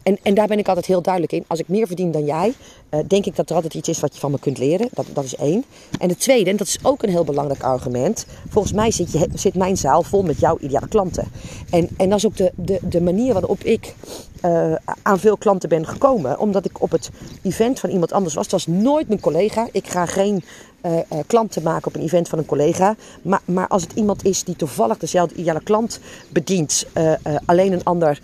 en, 0.03 0.19
en 0.23 0.35
daar 0.35 0.47
ben 0.47 0.59
ik 0.59 0.69
altijd 0.69 0.87
heel 0.87 1.03
duidelijk 1.03 1.33
in. 1.33 1.45
Als 1.47 1.59
ik 1.59 1.69
meer 1.69 1.87
verdien 1.87 2.11
dan 2.11 2.25
jij, 2.25 2.55
uh, 2.91 3.01
denk 3.07 3.27
ik 3.27 3.37
dat 3.37 3.49
er 3.49 3.55
altijd 3.55 3.75
iets 3.75 3.89
is 3.89 4.01
wat 4.01 4.15
je 4.15 4.21
van 4.21 4.31
me 4.31 4.39
kunt 4.39 4.59
leren. 4.59 4.89
Dat, 4.93 5.07
dat 5.13 5.25
is 5.25 5.37
één. 5.37 5.65
En 5.99 6.09
het 6.09 6.21
tweede, 6.21 6.51
en 6.51 6.57
dat 6.57 6.67
is 6.67 6.79
ook 6.83 7.03
een 7.03 7.11
heel 7.11 7.25
belangrijk 7.25 7.63
argument. 7.63 8.27
Volgens 8.49 8.73
mij 8.73 8.91
zit, 8.91 9.13
je, 9.13 9.29
zit 9.35 9.55
mijn 9.55 9.77
zaal 9.77 10.03
vol 10.03 10.23
met 10.23 10.41
jouw 10.41 10.59
ideale 10.61 10.89
klanten. 10.89 11.29
En, 11.71 11.89
en 11.97 12.09
dat 12.09 12.19
is 12.19 12.27
ook 12.27 12.37
de, 12.37 12.53
de, 12.55 12.79
de 12.83 13.01
manier 13.01 13.33
waarop 13.33 13.65
ik 13.65 13.95
aan 15.03 15.19
veel 15.19 15.37
klanten 15.37 15.69
ben 15.69 15.87
gekomen. 15.87 16.39
Omdat 16.39 16.65
ik 16.65 16.83
op 16.83 16.91
het 16.91 17.11
event 17.43 17.81
van 17.81 17.91
iemand 17.91 18.13
anders 18.13 18.35
was. 18.35 18.43
Het 18.43 18.53
was 18.53 18.67
nooit 18.67 19.09
mijn 19.09 19.21
collega. 19.21 19.69
Ik 19.73 19.89
ga 19.89 20.07
geen 20.07 20.45
uh, 20.83 20.99
klanten 21.27 21.63
maken 21.63 21.87
op 21.87 21.95
een 21.95 22.03
event 22.03 22.29
van 22.29 22.39
een 22.39 22.47
collega. 22.47 22.97
Maar, 23.23 23.41
maar 23.45 23.69
als 23.69 23.83
het 23.83 23.93
iemand 23.93 24.25
is 24.25 24.45
die 24.45 24.57
toevallig 24.57 24.99
dezelfde 24.99 25.35
ideale 25.35 25.63
klant 25.63 26.01
bedient, 26.29 26.87
alleen 27.45 27.73
een 27.73 27.85
ander 27.85 28.21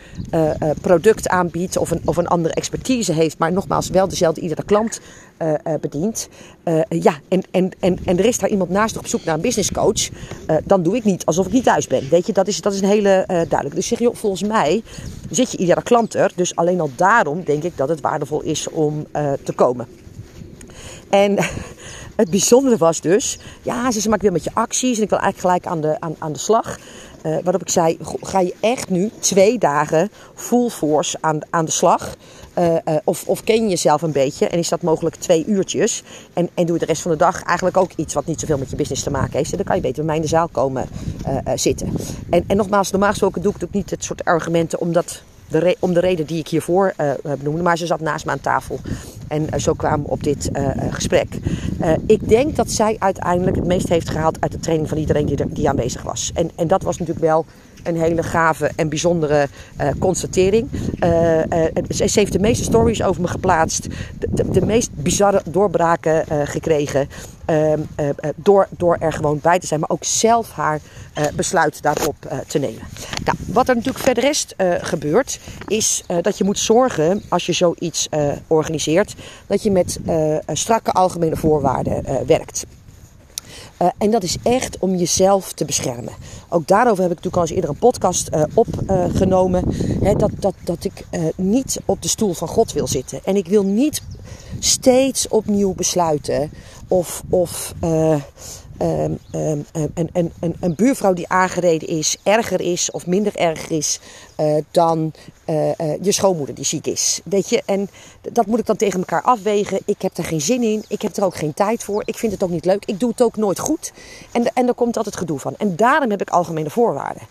product 0.81 1.29
aanbiedt 1.29 1.77
of 1.77 1.91
een, 1.91 2.01
of 2.05 2.17
een 2.17 2.27
andere 2.27 2.55
expertise 2.55 3.13
heeft, 3.13 3.39
maar 3.39 3.53
nogmaals 3.53 3.89
wel 3.89 4.09
dezelfde 4.09 4.41
ideale 4.55 4.65
klant 4.65 5.01
bedient. 5.81 6.29
ja, 6.89 7.21
en, 7.29 7.43
en, 7.51 7.71
en, 7.81 7.99
en 8.05 8.19
er 8.19 8.25
is 8.25 8.39
daar 8.39 8.51
iemand 8.51 8.71
naast 8.71 8.99
op 8.99 9.07
zoek 9.07 9.25
naar 9.25 9.35
een 9.35 9.41
business 9.41 9.73
coach. 9.73 10.09
dan 10.65 10.83
doe 10.83 10.97
ik 10.97 11.05
niet 11.05 11.25
alsof 11.25 11.47
ik 11.47 11.53
niet 11.53 11.65
thuis 11.65 11.87
ben. 11.87 12.09
Weet 12.09 12.27
je, 12.27 12.33
dat 12.33 12.49
is, 12.49 12.61
dat 12.61 12.73
is 12.73 12.81
een 12.81 12.89
hele 12.89 13.25
duidelijk. 13.27 13.75
Dus 13.75 13.87
zeg 13.87 13.99
je, 13.99 14.11
volgens 14.13 14.43
mij 14.43 14.83
zit 15.31 15.51
je 15.51 15.59
ideale 15.59 15.83
klant 15.83 16.15
er. 16.15 16.33
Dus 16.35 16.57
alleen 16.57 16.81
al 16.81 16.91
daarom 16.97 17.45
denk 17.45 17.63
ik 17.63 17.77
dat 17.77 17.89
het 17.89 18.01
waardevol 18.01 18.41
is 18.41 18.69
om 18.69 19.07
te 19.43 19.53
komen. 19.55 19.87
En 21.15 21.39
het 22.23 22.31
bijzondere 22.31 22.77
was 22.77 23.01
dus, 23.01 23.39
ja, 23.63 23.91
ze 23.91 24.09
maakt 24.09 24.23
weer 24.23 24.33
met 24.33 24.45
je 24.45 24.51
acties 24.55 24.97
en 24.97 25.03
ik 25.03 25.11
wil 25.11 25.19
eigenlijk 25.19 25.63
gelijk 25.63 25.75
aan 25.77 25.81
de, 25.81 26.01
aan, 26.01 26.17
aan 26.19 26.33
de 26.33 26.39
slag. 26.39 26.79
Uh, 27.27 27.37
waarop 27.43 27.63
ik 27.63 27.69
zei, 27.69 27.99
ga 28.21 28.41
je 28.41 28.55
echt 28.61 28.89
nu 28.89 29.11
twee 29.19 29.59
dagen 29.59 30.11
full 30.35 30.69
force 30.69 31.19
aan, 31.21 31.39
aan 31.51 31.65
de 31.65 31.71
slag? 31.71 32.17
Uh, 32.59 32.73
uh, 32.73 32.97
of, 33.05 33.29
of 33.29 33.45
ken 33.45 33.63
je 33.63 33.69
jezelf 33.69 34.03
een 34.03 34.13
beetje 34.13 34.49
en 34.49 34.59
is 34.59 34.69
dat 34.69 34.83
mogelijk 34.83 35.17
twee 35.17 35.45
uurtjes? 35.47 36.03
En, 36.33 36.49
en 36.55 36.67
doe 36.67 36.75
je 36.75 36.81
de 36.81 36.87
rest 36.87 37.03
van 37.03 37.11
de 37.11 37.17
dag 37.17 37.43
eigenlijk 37.43 37.77
ook 37.77 37.91
iets 37.97 38.15
wat 38.15 38.27
niet 38.27 38.41
zoveel 38.41 38.59
met 38.59 38.71
je 38.71 38.77
business 38.77 39.03
te 39.03 39.11
maken 39.11 39.37
heeft. 39.37 39.51
En 39.51 39.57
dan 39.57 39.67
kan 39.67 39.77
je 39.77 39.83
beter 39.83 39.97
bij 39.97 40.05
mij 40.05 40.17
in 40.17 40.23
de 40.23 40.29
zaal 40.29 40.49
komen 40.49 40.89
zitten. 41.55 41.93
En, 42.31 42.45
en 42.47 42.57
nogmaals, 42.57 42.91
normaal 42.91 43.11
gesproken 43.11 43.43
doe 43.43 43.53
ik 43.57 43.65
ook 43.65 43.73
niet 43.73 43.91
het 43.91 44.05
soort 44.05 44.25
argumenten 44.25 44.81
omdat 44.81 45.23
de 45.49 45.77
om 45.79 45.95
de 45.95 46.01
reden 46.01 46.27
die 46.27 46.39
ik 46.39 46.49
hiervoor 46.49 46.95
uh, 47.01 47.11
benoemde. 47.23 47.63
Maar 47.63 47.79
ze 47.79 47.87
zat 47.87 48.01
naast 48.01 48.25
me 48.25 48.31
aan 48.31 48.41
tafel. 48.41 48.81
En 49.35 49.43
uh, 49.43 49.61
zo 49.61 49.73
kwamen 49.73 50.05
we 50.07 50.11
op 50.11 50.23
dit 50.23 50.51
uh, 50.53 50.69
gesprek. 50.91 51.39
ik 52.07 52.29
denk 52.29 52.57
dat 52.57 52.71
zij 52.71 52.97
uiteindelijk 52.99 53.57
het 53.57 53.67
meest 53.67 53.89
heeft 53.89 54.09
gehaald 54.09 54.41
uit 54.41 54.53
de 54.53 54.59
training 54.59 54.89
van 54.89 54.99
iedereen 54.99 55.27
die, 55.27 55.47
die 55.49 55.69
aanwezig 55.69 56.03
was. 56.03 56.31
En, 56.35 56.51
en 56.55 56.67
dat 56.67 56.83
was 56.83 56.99
natuurlijk 56.99 57.27
wel 57.27 57.45
een 57.85 57.97
hele 57.97 58.23
gave 58.23 58.71
en 58.77 58.89
bijzondere 58.89 59.49
uh, 59.81 59.89
constatering. 59.99 60.69
Uh, 61.01 61.39
uh, 61.39 61.45
ze, 61.89 62.11
heeft 62.13 62.33
de 62.33 62.39
meeste 62.39 62.65
stories 62.65 63.03
over 63.03 63.23
me 63.23 63.29
geplaatst. 63.29 63.83
De, 64.19 64.29
de, 64.31 64.51
de 64.51 64.67
meest 64.67 64.91
bizarre 64.95 65.43
doorbraken 65.47 66.25
gekregen. 66.47 67.09
Ehm, 67.45 67.81
door, 68.37 68.69
door 68.71 68.97
er 69.01 69.13
gewoon 69.13 69.39
bij 69.43 69.59
te 69.59 69.67
zijn. 69.67 69.81
Maar 69.81 69.89
ook 69.89 70.05
zelf 70.05 70.51
haar 70.51 70.81
besluit 71.35 71.83
daarop 71.83 72.17
te 72.47 72.59
nemen. 72.59 72.83
Nou, 73.25 73.39
wat 73.47 73.69
er 73.69 73.75
natuurlijk 73.75 74.05
verder 74.05 74.25
rest 74.25 74.55
gebeurt. 74.81 75.41
Is 75.67 76.05
dat 76.21 76.39
je 76.39 76.45
moet 76.45 76.59
zorgen 76.59 77.23
als 77.29 77.47
je 77.47 77.53
zoiets 77.53 78.09
organiseert. 78.47 79.15
Dat 79.47 79.63
je 79.63 79.71
met 79.71 79.99
strakke 80.53 80.91
algemene 80.91 81.37
voorwaarden 81.37 82.27
werkt. 82.27 82.65
Uh, 83.85 83.91
en 83.99 84.11
dat 84.11 84.23
is 84.23 84.37
echt 84.43 84.79
om 84.79 84.95
jezelf 84.95 85.53
te 85.53 85.65
beschermen. 85.65 86.13
Ook 86.49 86.67
daarover 86.67 87.03
heb 87.03 87.13
ik 87.13 87.17
natuurlijk 87.17 87.37
al 87.37 87.43
eens 87.43 87.51
eerder 87.51 87.71
een 87.71 87.91
podcast 87.91 88.29
uh, 88.35 88.43
opgenomen. 88.55 89.65
Dat, 90.17 90.31
dat, 90.39 90.55
dat 90.65 90.85
ik 90.85 91.07
eh, 91.11 91.21
niet 91.37 91.81
op 91.85 92.03
de 92.03 92.09
stoel 92.09 92.33
van 92.33 92.49
God 92.49 92.73
wil 92.73 92.87
zitten. 92.87 93.21
En 93.25 93.37
ik 93.37 93.49
wil 93.49 93.63
niet 93.63 94.03
steeds 94.59 95.29
opnieuw 95.29 95.75
besluiten 95.75 96.51
of. 96.89 97.23
of 97.31 97.75
um, 97.83 98.23
um, 98.79 99.19
een, 99.31 100.11
een, 100.13 100.33
een, 100.41 100.57
een, 100.61 100.75
buurvrouw 100.75 101.13
die 101.13 101.29
aangereden 101.29 101.89
is, 101.89 102.17
erger 102.23 102.61
is 102.61 102.91
of 102.91 103.07
minder 103.07 103.37
erg 103.37 103.69
is 103.69 104.01
uh, 104.41 104.63
dan 104.71 105.13
uh, 105.47 105.71
je 106.03 106.13
schoonmoeder 106.13 106.55
die 106.55 106.65
ziek 106.65 106.87
is. 106.87 107.21
Weet 107.25 107.49
je, 107.49 107.63
en 107.67 107.91
dat 108.33 108.47
moet 108.47 108.59
ik 108.59 108.67
dan 108.67 108.77
tegen 108.77 108.99
elkaar 108.99 109.23
afwegen. 109.23 109.81
Ik 109.85 110.03
heb 110.03 110.17
er 110.17 110.25
geen 110.25 110.41
zin 110.41 110.63
in, 110.63 110.85
ik 110.89 111.03
heb 111.03 111.17
er 111.17 111.25
ook 111.25 111.37
geen 111.37 111.55
tijd 111.55 111.85
voor, 111.85 112.03
ik 112.07 112.19
vind 112.19 112.33
het 112.33 112.43
ook 112.43 112.51
niet 112.51 112.65
leuk, 112.65 112.85
ik 112.85 113.01
doe 113.01 113.11
het 113.11 113.23
ook 113.23 113.37
nooit 113.37 113.59
goed. 113.59 113.93
En, 114.33 114.53
en 114.55 114.69
er 114.69 114.75
komt 114.75 114.97
altijd 114.97 115.17
gedoe 115.17 115.39
van. 115.39 115.55
En 115.59 115.77
daarom 115.77 116.11
heb 116.11 116.21
ik 116.21 116.31
algemene 116.31 116.71
voorwaarden. 116.71 117.23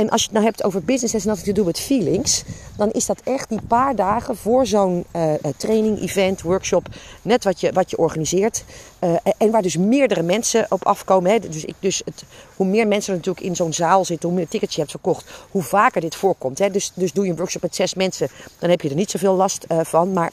En 0.00 0.10
als 0.10 0.20
je 0.20 0.26
het 0.26 0.36
nou 0.36 0.46
hebt 0.46 0.64
over 0.64 0.82
business 0.82 1.12
has 1.12 1.24
nothing 1.24 1.46
to 1.46 1.52
do 1.52 1.64
with 1.64 1.80
feelings, 1.80 2.44
dan 2.76 2.90
is 2.90 3.06
dat 3.06 3.20
echt 3.24 3.48
die 3.48 3.60
paar 3.68 3.96
dagen 3.96 4.36
voor 4.36 4.66
zo'n 4.66 5.04
uh, 5.16 5.32
training, 5.56 6.00
event, 6.00 6.42
workshop, 6.42 6.88
net 7.22 7.44
wat 7.44 7.60
je, 7.60 7.72
wat 7.72 7.90
je 7.90 7.98
organiseert. 7.98 8.64
Uh, 9.00 9.14
en 9.38 9.50
waar 9.50 9.62
dus 9.62 9.76
meerdere 9.76 10.22
mensen 10.22 10.66
op 10.68 10.86
afkomen. 10.86 11.30
Hè. 11.30 11.38
Dus, 11.38 11.64
ik, 11.64 11.74
dus 11.78 12.02
het, 12.04 12.24
hoe 12.56 12.66
meer 12.66 12.86
mensen 12.86 13.12
er 13.12 13.18
natuurlijk 13.18 13.46
in 13.46 13.56
zo'n 13.56 13.72
zaal 13.72 14.04
zitten, 14.04 14.28
hoe 14.28 14.38
meer 14.38 14.48
tickets 14.48 14.74
je 14.74 14.80
hebt 14.80 14.92
verkocht, 14.92 15.30
hoe 15.50 15.62
vaker 15.62 16.00
dit 16.00 16.14
voorkomt. 16.14 16.58
Hè. 16.58 16.70
Dus, 16.70 16.92
dus 16.94 17.12
doe 17.12 17.24
je 17.24 17.30
een 17.30 17.36
workshop 17.36 17.62
met 17.62 17.74
zes 17.74 17.94
mensen, 17.94 18.28
dan 18.58 18.70
heb 18.70 18.80
je 18.80 18.88
er 18.88 18.94
niet 18.94 19.10
zoveel 19.10 19.34
last 19.34 19.66
van. 19.68 20.12
Maar 20.12 20.32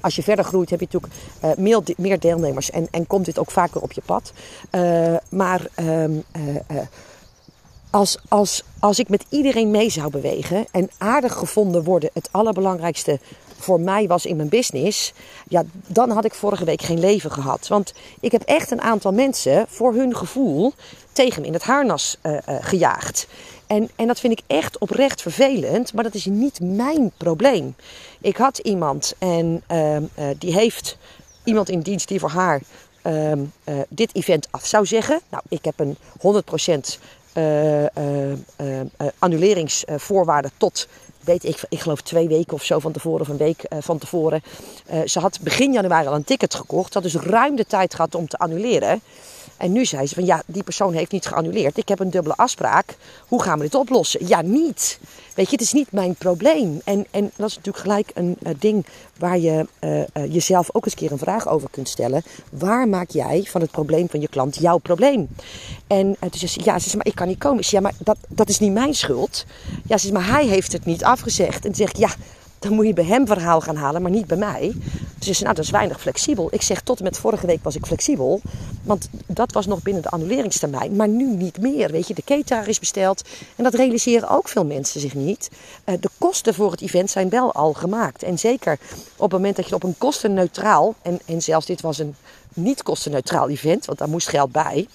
als 0.00 0.16
je 0.16 0.22
verder 0.22 0.44
groeit, 0.44 0.70
heb 0.70 0.80
je 0.80 0.88
natuurlijk 0.92 1.58
meer, 1.58 1.82
meer, 1.96 2.18
deelnemers 2.18 2.70
en, 2.70 2.88
en 2.90 3.06
komt 3.06 3.24
dit 3.24 3.38
ook 3.38 3.50
vaker 3.50 3.80
op 3.80 3.92
je 3.92 4.02
pad. 4.04 4.32
Maar 5.28 5.60
uh, 5.80 6.04
als, 7.94 8.18
als, 8.28 8.62
als 8.78 8.98
ik 8.98 9.08
met 9.08 9.24
iedereen 9.28 9.70
mee 9.70 9.90
zou 9.90 10.10
bewegen 10.10 10.66
en 10.70 10.90
aardig 10.98 11.32
gevonden 11.32 11.84
worden 11.84 12.10
het 12.12 12.28
allerbelangrijkste 12.30 13.18
voor 13.58 13.80
mij 13.80 14.06
was 14.06 14.26
in 14.26 14.36
mijn 14.36 14.48
business, 14.48 15.12
ja, 15.48 15.62
dan 15.86 16.10
had 16.10 16.24
ik 16.24 16.34
vorige 16.34 16.64
week 16.64 16.82
geen 16.82 16.98
leven 16.98 17.30
gehad. 17.30 17.68
Want 17.68 17.94
ik 18.20 18.32
heb 18.32 18.42
echt 18.42 18.70
een 18.70 18.80
aantal 18.80 19.12
mensen 19.12 19.66
voor 19.68 19.94
hun 19.94 20.16
gevoel 20.16 20.72
tegen 21.12 21.40
me 21.40 21.46
in 21.46 21.52
het 21.52 21.62
harnas 21.62 22.16
uh, 22.22 22.38
gejaagd. 22.46 23.26
En, 23.66 23.90
en 23.96 24.06
dat 24.06 24.20
vind 24.20 24.32
ik 24.32 24.44
echt 24.46 24.78
oprecht 24.78 25.22
vervelend, 25.22 25.92
maar 25.92 26.04
dat 26.04 26.14
is 26.14 26.24
niet 26.24 26.60
mijn 26.60 27.12
probleem. 27.16 27.74
Ik 28.20 28.36
had 28.36 28.58
iemand 28.58 29.14
en 29.18 29.62
uh, 29.72 29.96
die 30.38 30.52
heeft 30.52 30.96
iemand 31.44 31.68
in 31.68 31.80
dienst 31.80 32.08
die 32.08 32.20
voor 32.20 32.30
haar 32.30 32.60
ehm, 33.02 33.38
eh, 33.64 33.74
dit 33.88 34.14
event 34.14 34.48
af 34.50 34.66
zou 34.66 34.86
zeggen. 34.86 35.20
Nou, 35.30 35.42
ik 35.48 35.64
heb 35.64 35.80
een 35.80 35.96
100% 36.18 36.98
uh, 37.34 38.40
annuleringsvoorwaarde 39.18 40.50
tot 40.56 40.88
weet 41.20 41.44
ik, 41.44 41.60
ik 41.68 41.80
geloof 41.80 42.00
twee 42.00 42.28
weken 42.28 42.54
of 42.54 42.64
zo 42.64 42.78
van 42.78 42.92
tevoren, 42.92 43.20
of 43.20 43.28
een 43.28 43.36
week 43.36 43.62
van 43.78 43.98
tevoren. 43.98 44.42
Ze 45.04 45.20
had 45.20 45.38
begin 45.40 45.72
januari 45.72 46.06
al 46.06 46.14
een 46.14 46.24
ticket 46.24 46.54
gekocht. 46.54 46.92
Ze 46.92 46.98
had 47.00 47.12
dus 47.12 47.22
ruim 47.22 47.56
de 47.56 47.66
tijd 47.66 47.94
gehad 47.94 48.14
om 48.14 48.28
te 48.28 48.36
annuleren. 48.36 49.00
En 49.56 49.72
nu 49.72 49.84
zei 49.84 50.06
ze 50.06 50.14
van 50.14 50.24
ja, 50.24 50.42
die 50.46 50.62
persoon 50.62 50.92
heeft 50.92 51.12
niet 51.12 51.26
geannuleerd. 51.26 51.76
Ik 51.76 51.88
heb 51.88 52.00
een 52.00 52.10
dubbele 52.10 52.36
afspraak. 52.36 52.96
Hoe 53.28 53.42
gaan 53.42 53.58
we 53.58 53.64
dit 53.64 53.74
oplossen? 53.74 54.26
Ja, 54.26 54.42
niet. 54.42 54.98
Weet 55.34 55.46
je, 55.46 55.52
het 55.52 55.60
is 55.60 55.72
niet 55.72 55.92
mijn 55.92 56.14
probleem. 56.14 56.80
En, 56.84 57.06
en 57.10 57.32
dat 57.36 57.48
is 57.48 57.56
natuurlijk 57.56 57.84
gelijk 57.84 58.10
een 58.14 58.36
uh, 58.42 58.52
ding 58.58 58.86
waar 59.18 59.38
je 59.38 59.66
uh, 59.80 59.98
uh, 59.98 60.04
jezelf 60.32 60.68
ook 60.72 60.84
eens 60.84 60.92
een 60.92 60.98
keer 60.98 61.12
een 61.12 61.18
vraag 61.18 61.48
over 61.48 61.68
kunt 61.70 61.88
stellen. 61.88 62.22
Waar 62.50 62.88
maak 62.88 63.10
jij 63.10 63.42
van 63.48 63.60
het 63.60 63.70
probleem 63.70 64.08
van 64.10 64.20
je 64.20 64.28
klant 64.28 64.56
jouw 64.56 64.78
probleem? 64.78 65.28
En 65.86 66.16
toen 66.18 66.30
zei 66.32 66.50
ze, 66.50 66.60
ja, 66.64 66.78
ze 66.78 66.84
zei, 66.84 66.96
maar 66.96 67.06
ik 67.06 67.14
kan 67.14 67.28
niet 67.28 67.38
komen. 67.38 67.58
Ik 67.58 67.64
zei, 67.64 67.82
ja, 67.82 67.88
maar 67.88 67.98
dat, 68.04 68.16
dat 68.28 68.48
is 68.48 68.58
niet 68.58 68.72
mijn 68.72 68.94
schuld. 68.94 69.44
Ja, 69.86 69.96
ze 69.96 70.06
zei, 70.06 70.12
maar 70.18 70.30
hij 70.30 70.46
heeft 70.46 70.72
het 70.72 70.84
niet 70.84 71.04
afgezegd. 71.04 71.54
En 71.54 71.72
toen 71.72 71.74
zeg 71.74 71.96
ja, 71.96 72.14
dan 72.64 72.74
moet 72.74 72.86
je 72.86 72.92
bij 72.92 73.04
hem 73.04 73.26
verhaal 73.26 73.60
gaan 73.60 73.76
halen, 73.76 74.02
maar 74.02 74.10
niet 74.10 74.26
bij 74.26 74.36
mij. 74.36 74.74
Dus 75.18 75.26
ze 75.26 75.32
zei, 75.32 75.42
nou, 75.44 75.54
dat 75.54 75.64
is 75.64 75.70
weinig 75.70 76.00
flexibel. 76.00 76.48
Ik 76.50 76.62
zeg, 76.62 76.80
tot 76.80 76.98
en 76.98 77.04
met 77.04 77.18
vorige 77.18 77.46
week 77.46 77.62
was 77.62 77.76
ik 77.76 77.86
flexibel. 77.86 78.40
Want 78.82 79.08
dat 79.26 79.52
was 79.52 79.66
nog 79.66 79.82
binnen 79.82 80.02
de 80.02 80.08
annuleringstermijn. 80.08 80.96
Maar 80.96 81.08
nu 81.08 81.34
niet 81.34 81.60
meer. 81.60 81.90
Weet 81.90 82.08
je, 82.08 82.14
de 82.14 82.22
cateraar 82.24 82.68
is 82.68 82.78
besteld. 82.78 83.22
En 83.56 83.64
dat 83.64 83.74
realiseren 83.74 84.28
ook 84.28 84.48
veel 84.48 84.64
mensen 84.64 85.00
zich 85.00 85.14
niet. 85.14 85.50
Uh, 85.84 85.94
de 86.00 86.10
kosten 86.18 86.54
voor 86.54 86.70
het 86.70 86.80
event 86.80 87.10
zijn 87.10 87.28
wel 87.28 87.52
al 87.52 87.72
gemaakt. 87.72 88.22
En 88.22 88.38
zeker 88.38 88.78
op 89.16 89.30
het 89.30 89.32
moment 89.32 89.56
dat 89.56 89.68
je 89.68 89.74
op 89.74 89.82
een 89.82 89.98
kostenneutraal... 89.98 90.94
En, 91.02 91.20
en 91.24 91.42
zelfs 91.42 91.66
dit 91.66 91.80
was 91.80 91.98
een 91.98 92.14
niet 92.54 92.82
kostenneutraal 92.82 93.48
event, 93.48 93.84
want 93.84 93.98
daar 93.98 94.08
moest 94.08 94.28
geld 94.28 94.52
bij 94.52 94.86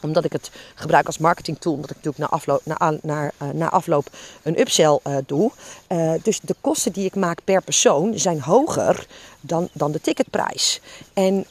omdat 0.00 0.24
ik 0.24 0.32
het 0.32 0.50
gebruik 0.74 1.06
als 1.06 1.18
marketingtool, 1.18 1.72
omdat 1.72 1.90
ik 1.90 1.96
natuurlijk 1.96 2.30
na 2.30 2.36
afloop, 2.36 2.60
na, 3.02 3.30
na 3.52 3.70
afloop 3.70 4.06
een 4.42 4.60
upsell 4.60 4.98
uh, 5.06 5.16
doe. 5.26 5.50
Uh, 5.88 6.12
dus 6.22 6.40
de 6.40 6.54
kosten 6.60 6.92
die 6.92 7.04
ik 7.04 7.14
maak 7.14 7.38
per 7.44 7.62
persoon 7.62 8.18
zijn 8.18 8.40
hoger 8.40 9.06
dan, 9.40 9.68
dan 9.72 9.92
de 9.92 10.00
ticketprijs. 10.00 10.80
En 11.12 11.46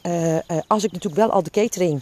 als 0.67 0.83
ik 0.83 0.91
natuurlijk 0.91 1.21
wel 1.21 1.31
al 1.31 1.43
de 1.43 1.49
catering 1.49 2.01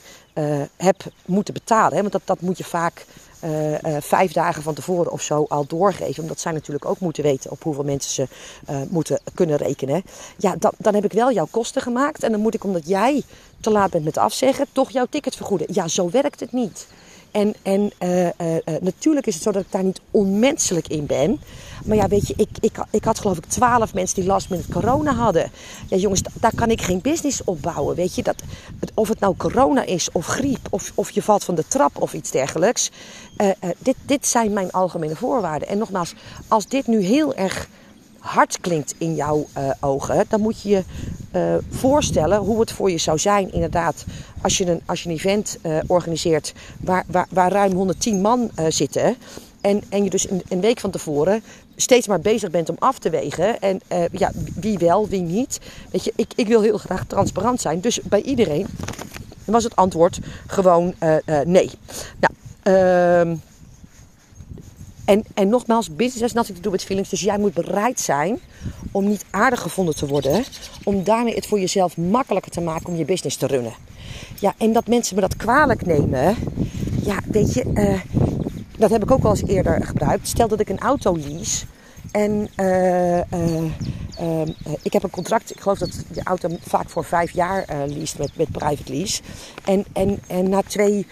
heb 0.78 1.04
moeten 1.26 1.54
betalen, 1.54 1.94
hè, 1.94 2.00
want 2.00 2.12
dat, 2.12 2.22
dat 2.26 2.42
moet 2.42 2.58
je 2.58 2.64
vaak 2.64 3.06
uh, 3.44 3.72
uh, 3.72 3.78
vijf 4.00 4.32
dagen 4.32 4.64
van 4.64 4.74
tevoren 4.74 5.12
of 5.12 5.22
zo 5.22 5.46
al 5.50 5.66
doorgeven. 5.68 6.24
Omdat 6.24 6.40
zij 6.40 6.52
natuurlijk 6.52 6.86
ook 6.86 7.00
moeten 7.00 7.24
weten 7.24 7.52
op 7.52 7.64
hoeveel 7.64 7.84
mensen 7.84 8.12
ze 8.12 8.28
uh, 8.70 8.78
moeten 8.90 9.20
kunnen 9.34 9.58
rekenen. 9.58 10.04
Ja, 10.38 10.56
dan, 10.60 10.72
dan 10.78 10.94
heb 10.94 11.06
ik 11.06 11.12
wel 11.12 11.32
jouw 11.32 11.48
kosten 11.52 11.82
gemaakt. 11.82 12.24
En 12.24 12.32
dan 12.32 12.42
moet 12.42 12.54
ik, 12.54 12.64
omdat 12.64 12.88
jij 12.88 13.24
te 13.62 13.70
laat 13.70 13.92
bent 13.92 14.04
met 14.04 14.18
afzeggen, 14.18 14.66
toch 14.72 14.90
jouw 14.90 15.06
ticket 15.10 15.36
vergoeden. 15.36 15.68
Ja, 15.72 15.88
zo 15.88 16.10
werkt 16.10 16.40
het 16.40 16.52
niet. 16.52 16.88
En, 17.32 17.56
en 17.62 17.92
natuurlijk 18.82 19.28
is 19.28 19.34
het 19.34 19.44
zo 19.44 19.52
dat 19.52 19.62
ik 19.62 19.72
daar 19.72 19.84
niet 19.84 20.02
onmenselijk 20.12 20.88
in 20.88 21.06
ben. 21.06 21.40
Maar 21.88 21.98
ja, 21.98 22.08
weet 22.08 22.28
je, 22.28 22.34
ik, 22.38 22.50
ik, 22.60 22.78
ik 22.92 23.04
had 23.04 23.20
geloof 23.20 23.38
ik 23.38 23.46
twaalf 23.46 23.94
mensen 23.94 24.16
die 24.16 24.26
last 24.26 24.50
minute 24.50 24.72
corona 24.72 25.14
hadden. 25.14 25.52
Ja, 25.88 25.98
jongens, 25.98 26.22
daar 26.34 26.56
kan 26.56 26.70
ik 26.70 26.82
geen 26.82 27.02
business 27.02 27.44
opbouwen. 27.44 27.96
Weet 27.96 28.16
je, 28.16 28.24
dat, 28.24 28.44
of 28.94 29.08
het 29.08 29.20
nou 29.20 29.36
corona 29.38 29.84
is 29.84 30.10
of 30.12 30.26
griep 30.26 30.68
of, 30.70 30.92
of 30.96 31.10
je 31.10 31.22
valt 31.22 31.44
van 31.44 31.56
de 31.56 31.68
trap 31.68 32.02
of 32.02 32.14
iets 32.14 32.32
dergelijks. 32.32 32.92
Uh, 33.38 33.50
dit, 33.78 33.96
dit 34.06 34.28
zijn 34.28 34.54
mijn 34.54 34.72
algemene 34.72 35.16
voorwaarden. 35.16 35.68
En 35.68 35.78
nogmaals, 35.78 36.14
als 36.48 36.68
dit 36.68 36.88
nu 36.88 37.02
heel 37.02 37.36
erg 37.36 37.68
hard 38.20 38.60
klinkt 38.62 38.96
in 38.98 39.16
jouw 39.16 39.48
uh, 39.58 39.70
ogen, 39.80 40.26
dan 40.30 40.42
moet 40.42 40.62
je 40.62 40.70
je 40.70 40.84
voorstellen 41.70 42.40
hoe 42.40 42.60
het 42.60 42.72
voor 42.72 42.92
je 42.92 42.98
zou 42.98 43.20
zijn, 43.20 43.54
inderdaad, 43.54 44.06
als 44.42 44.58
je 44.58 44.66
een, 44.66 44.82
als 44.86 45.04
je 45.04 45.10
een 45.10 45.16
event 45.16 45.58
organiseert 45.88 46.54
waar, 46.80 47.04
waar, 47.08 47.28
waar 47.30 47.52
ruim 47.52 47.72
110 47.72 48.22
man 48.22 48.52
zitten. 48.70 49.18
En, 49.68 49.84
en 49.90 50.04
je 50.04 50.10
dus 50.10 50.30
een, 50.30 50.42
een, 50.50 50.62
week 50.62 50.80
van 50.80 50.92
tevoren 50.92 51.44
steeds 51.76 52.08
maar 52.08 52.20
bezig 52.20 52.50
bent 52.52 52.70
om 52.70 52.76
af 52.80 53.00
te 53.00 53.10
wegen. 53.10 53.60
En 53.60 53.82
ja, 54.12 54.32
wie 54.56 54.78
wel, 54.78 55.08
wie 55.08 55.22
niet. 55.22 55.60
Weet 55.92 56.04
je, 56.04 56.14
ik, 56.16 56.32
ik 56.36 56.48
wil 56.48 56.62
heel 56.62 56.78
graag 56.78 57.06
transparant 57.06 57.62
zijn. 57.62 57.80
Dus 57.82 58.02
bij 58.02 58.22
iedereen 58.22 58.68
was 59.46 59.64
het 59.64 59.76
antwoord 59.76 60.20
gewoon 60.48 60.94
nee. 61.46 61.70
Nou, 62.20 62.34
ehm 62.64 63.36
en, 65.08 65.24
en 65.34 65.50
nogmaals, 65.50 65.96
business 65.96 66.22
has 66.22 66.34
nothing 66.34 66.58
to 66.58 66.64
do 66.64 66.72
with 66.72 66.84
feelings. 66.84 67.10
Dus 67.10 67.22
jij 67.22 67.38
moet 67.38 67.54
bereid 67.54 68.00
zijn 68.00 68.40
om 68.92 69.08
niet 69.08 69.26
aardig 69.30 69.62
gevonden 69.62 69.96
te 69.96 70.08
worden. 70.08 70.44
Om 70.84 71.04
daarmee 71.04 71.36
het 71.36 71.48
voor 71.48 71.60
jezelf 71.60 71.98
makkelijker 71.98 72.52
te 72.52 72.62
maken 72.62 72.90
om 72.90 72.96
je 72.96 73.06
business 73.06 73.38
te 73.38 73.48
runnen. 73.48 73.74
Ja, 74.40 74.54
en 74.58 74.74
dat 74.74 74.88
mensen 74.88 75.16
me 75.16 75.22
dat 75.22 75.36
kwalijk 75.36 75.86
nemen. 75.86 76.36
Ja, 77.04 77.20
weet 77.32 77.54
je, 77.54 77.64
dat 78.78 78.90
heb 78.90 79.04
ik 79.04 79.12
ook 79.12 79.24
al 79.24 79.30
eens 79.30 79.44
eerder 79.44 79.86
gebruikt. 79.86 80.28
Stel 80.28 80.48
dat 80.48 80.60
ik 80.60 80.70
een 80.70 80.80
auto 80.80 81.18
lease. 81.18 81.66
En 82.12 82.50
uh, 82.56 83.18
uh, 83.18 83.62
ik 84.82 84.94
heb 84.94 85.04
een 85.04 85.10
contract, 85.10 85.52
ik 85.52 85.60
geloof 85.60 85.78
dat 85.78 86.04
de 86.14 86.22
auto 86.24 86.50
vaak 86.62 86.90
voor 86.90 87.04
vijf 87.04 87.32
jaar 87.32 87.66
leest 87.88 88.18
met, 88.18 88.32
met 88.36 88.52
private 88.52 88.94
lease. 88.94 89.22
En, 89.66 89.86
en, 89.94 90.20
en 90.28 90.50
na 90.50 90.62
twee 90.62 91.08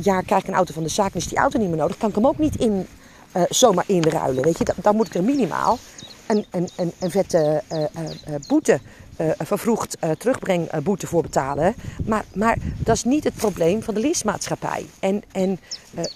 jaar 0.00 0.22
krijg 0.22 0.42
ik 0.42 0.48
een 0.48 0.54
auto 0.54 0.72
van 0.72 0.82
de 0.82 0.88
zaak 0.88 1.12
en 1.12 1.18
is 1.18 1.28
die 1.28 1.38
auto 1.38 1.58
niet 1.58 1.68
meer 1.68 1.78
nodig. 1.78 1.96
Kan 1.96 2.08
ik 2.08 2.14
hem 2.14 2.26
ook 2.26 2.38
niet 2.38 2.56
in 2.56 2.86
zomaar 3.48 3.84
inruilen. 3.86 4.44
Weet 4.44 4.58
je, 4.58 4.64
dan, 4.64 4.74
dan 4.82 4.96
moet 4.96 5.06
ik 5.06 5.14
er 5.14 5.24
minimaal 5.24 5.78
een, 6.26 6.46
een, 6.50 6.68
een, 6.76 6.92
een 6.98 7.10
vette 7.10 7.62
uh, 7.72 7.78
uh, 9.16 9.30
vervroegd 9.38 9.96
terugbrengboete 10.18 11.06
voor 11.06 11.22
betalen. 11.22 11.74
Maar, 12.04 12.24
maar 12.34 12.56
dat 12.78 12.96
is 12.96 13.04
niet 13.04 13.24
het 13.24 13.34
probleem 13.34 13.82
van 13.82 13.94
de 13.94 14.00
leasemaatschappij. 14.00 14.86
En, 14.98 15.22
en 15.32 15.60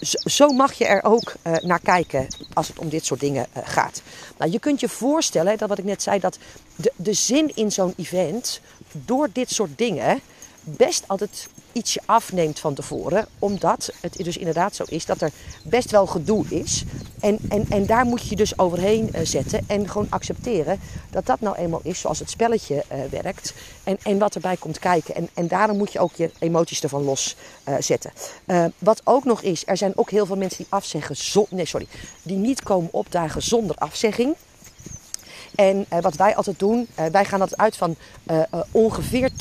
zo, 0.01 0.19
zo, 0.29 0.53
mag 0.53 0.73
je 0.73 0.87
er 0.87 1.05
ook 1.05 1.35
naar 1.61 1.81
kijken 1.81 2.27
als 2.53 2.69
het 2.69 2.79
om 2.79 2.89
dit 2.89 3.05
soort 3.05 3.21
dingen 3.21 3.47
gaat. 3.65 4.03
Nou, 4.39 4.51
je 4.51 4.59
kunt 4.59 4.81
je 4.81 4.89
voorstellen, 4.89 5.59
dat 5.59 5.69
wat 5.69 5.79
ik 5.79 5.85
net 5.85 6.03
zei, 6.03 6.21
dat 6.21 6.39
de, 6.77 6.93
de 6.97 7.13
zin 7.13 7.53
in 7.55 7.73
zo'n 7.73 7.95
event 7.97 8.61
door 8.93 9.29
dit 9.33 9.51
soort 9.51 9.79
dingen 9.79 10.21
best 10.63 11.05
altijd 11.07 11.49
ietsje 11.73 12.01
afneemt 12.05 12.59
van 12.59 12.75
tevoren. 12.75 13.27
Omdat 13.39 13.93
het 14.01 14.17
dus 14.17 14.37
inderdaad 14.37 14.75
zo 14.75 14.85
is 14.89 15.07
dat 15.07 15.21
er 15.21 15.31
best 15.63 15.91
wel 15.91 16.07
gedoe 16.07 16.45
is. 16.49 16.85
En, 17.21 17.39
en, 17.49 17.67
en 17.69 17.87
daar 17.87 18.05
moet 18.05 18.29
je 18.29 18.37
dus 18.37 18.59
overheen 18.59 19.11
uh, 19.15 19.21
zetten. 19.23 19.65
En 19.67 19.89
gewoon 19.89 20.07
accepteren 20.11 20.81
dat 21.11 21.27
dat 21.27 21.41
nou 21.41 21.57
eenmaal 21.57 21.81
is 21.83 22.01
zoals 22.01 22.19
het 22.19 22.31
spelletje 22.31 22.85
uh, 22.93 22.99
werkt. 23.11 23.55
En, 23.85 23.99
en 24.03 24.19
wat 24.19 24.35
erbij 24.35 24.57
komt 24.57 24.79
kijken. 24.79 25.15
En, 25.15 25.29
en 25.35 25.49
daarom 25.49 25.77
moet 25.77 25.93
je 25.93 25.99
ook 25.99 26.15
je 26.15 26.31
emoties 26.39 26.83
ervan 26.83 27.05
loszetten. 27.05 28.13
Uh, 28.47 28.65
wat 28.79 29.01
ook 29.05 29.25
nog 29.25 29.43
is, 29.43 29.63
er 29.67 29.77
zijn 29.77 29.93
ook 29.97 30.11
heel 30.11 30.27
veel 30.27 30.37
mensen 30.37 30.59
die 30.59 30.73
afzeggen. 30.73 31.17
Zo, 31.17 31.47
nee, 31.51 31.67
sorry. 31.67 31.87
Die 32.23 32.37
niet 32.37 32.63
komen 32.63 32.93
opdagen 32.93 33.43
zonder 33.43 33.77
afzegging. 33.77 34.35
En 35.55 35.87
wat 36.01 36.17
wij 36.17 36.37
altijd 36.37 36.59
doen, 36.59 36.89
wij 37.13 37.25
gaan 37.25 37.41
altijd 37.41 37.61
uit 37.61 37.77
van 37.77 37.97
ongeveer 38.71 39.31
10%. 39.31 39.35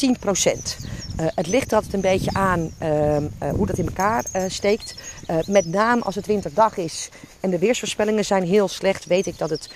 Het 1.22 1.48
ligt 1.48 1.74
altijd 1.74 1.94
een 1.94 2.02
beetje 2.02 2.34
aan 2.34 2.72
ehm, 2.78 3.24
hoe 3.56 3.66
dat 3.66 3.78
in 3.78 3.86
elkaar 3.86 4.24
steekt. 4.48 4.96
met 5.46 5.66
name 5.66 6.02
als 6.02 6.16
het 6.16 6.26
winterdag 6.26 6.78
is 6.78 7.10
en 7.40 7.50
de 7.50 7.60
weersvoorspellingen 7.60 8.26
zijn 8.26 8.44
heel 8.44 8.68
slecht, 8.68 9.06
weet 9.06 9.26
ik 9.26 9.38
dat 9.38 9.50
het 9.50 9.70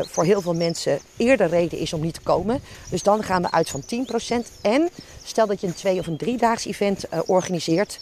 voor 0.00 0.24
heel 0.24 0.40
veel 0.40 0.54
mensen 0.54 0.98
eerder 1.16 1.48
reden 1.48 1.78
is 1.78 1.92
om 1.92 2.00
niet 2.00 2.14
te 2.14 2.20
komen. 2.20 2.60
Dus 2.90 3.02
dan 3.02 3.22
gaan 3.22 3.42
we 3.42 3.50
uit 3.50 3.68
van 3.68 3.82
10%. 3.82 4.50
En 4.60 4.88
stel 5.22 5.46
dat 5.46 5.60
je 5.60 5.66
een 5.66 5.74
twee- 5.74 5.98
of 5.98 6.06
een 6.06 6.16
driedaags 6.16 6.66
event 6.66 7.04
organiseert. 7.26 7.98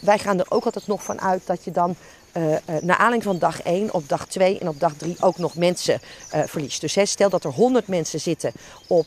wij 0.00 0.18
gaan 0.18 0.38
er 0.38 0.46
ook 0.48 0.64
altijd 0.64 0.86
nog 0.86 1.02
van 1.02 1.20
uit 1.20 1.42
dat 1.46 1.64
je 1.64 1.70
dan 1.70 1.96
uh, 2.36 2.56
naar 2.80 2.96
aanleiding 2.96 3.22
van 3.22 3.38
dag 3.38 3.62
1, 3.62 3.94
op 3.94 4.08
dag 4.08 4.26
2 4.26 4.58
en 4.58 4.68
op 4.68 4.80
dag 4.80 4.92
3 4.96 5.16
ook 5.20 5.38
nog 5.38 5.54
mensen 5.54 6.00
uh, 6.34 6.42
verliest. 6.46 6.80
Dus 6.80 6.98
stel 7.10 7.30
dat 7.30 7.44
er 7.44 7.50
100 7.50 7.88
mensen 7.88 8.20
zitten 8.20 8.52
op 8.86 9.06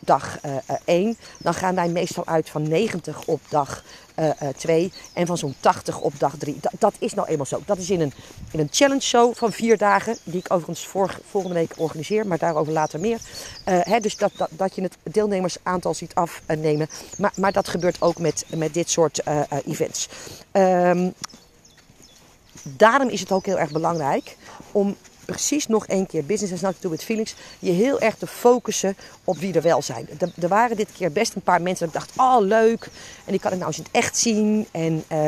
dag 0.00 0.38
1, 0.84 1.16
dan 1.38 1.54
gaan 1.54 1.74
wij 1.74 1.88
meestal 1.88 2.26
uit 2.26 2.48
van 2.48 2.68
90 2.68 3.24
op 3.26 3.40
dag 3.48 3.84
2 4.56 4.92
en 5.12 5.26
van 5.26 5.38
zo'n 5.38 5.54
80 5.60 6.00
op 6.00 6.12
dag 6.18 6.34
3. 6.38 6.60
Dat, 6.78 6.94
is 6.98 7.14
nou 7.14 7.28
eenmaal 7.28 7.46
zo. 7.46 7.60
Dat 7.66 7.78
is 7.78 7.90
in 7.90 8.00
een, 8.00 8.12
in 8.50 8.60
een 8.60 8.68
challenge 8.70 9.00
show 9.00 9.34
van 9.34 9.52
vier 9.52 9.78
dagen, 9.78 10.16
die 10.24 10.38
ik 10.38 10.52
overigens 10.52 10.88
volgende 11.30 11.54
week 11.54 11.72
organiseer, 11.76 12.26
maar 12.26 12.38
daarover 12.38 12.72
later 12.72 13.00
meer. 13.00 13.20
Hè, 13.64 14.00
dus 14.00 14.16
dat, 14.16 14.32
dat, 14.36 14.48
dat 14.52 14.74
je 14.74 14.82
het 14.82 14.96
deelnemersaantal 15.02 15.94
ziet 15.94 16.14
afnemen. 16.14 16.88
Maar, 17.18 17.32
maar 17.36 17.52
dat 17.52 17.68
gebeurt 17.68 18.02
ook 18.02 18.18
met, 18.18 18.44
met 18.56 18.74
dit 18.74 18.90
soort 18.90 19.22
events. 19.64 20.08
Um, 20.52 21.14
daarom 22.62 23.08
is 23.08 23.20
het 23.20 23.32
ook 23.32 23.46
heel 23.46 23.58
erg 23.58 23.70
belangrijk 23.70 24.36
om 24.72 24.96
precies 25.26 25.66
nog 25.66 25.86
één 25.86 26.06
keer, 26.06 26.24
business 26.24 26.52
has 26.52 26.60
nothing 26.60 26.82
to 26.82 26.90
with 26.90 27.04
feelings, 27.04 27.34
je 27.58 27.70
heel 27.70 28.00
erg 28.00 28.14
te 28.14 28.26
focussen 28.26 28.96
op 29.24 29.38
wie 29.38 29.54
er 29.54 29.62
wel 29.62 29.82
zijn. 29.82 30.08
Er, 30.40 30.48
waren 30.48 30.76
dit 30.76 30.88
keer 30.96 31.12
best 31.12 31.34
een 31.34 31.42
paar 31.42 31.62
mensen 31.62 31.86
dat 31.86 31.94
ik 31.94 32.00
dacht, 32.00 32.28
oh 32.28 32.46
leuk, 32.46 32.88
en 33.24 33.30
die 33.32 33.40
kan 33.40 33.52
ik 33.52 33.58
nou 33.58 33.68
eens 33.68 33.78
in 33.78 33.84
het 33.84 33.92
echt 33.92 34.16
zien. 34.16 34.66
En 34.70 35.04
uh, 35.12 35.18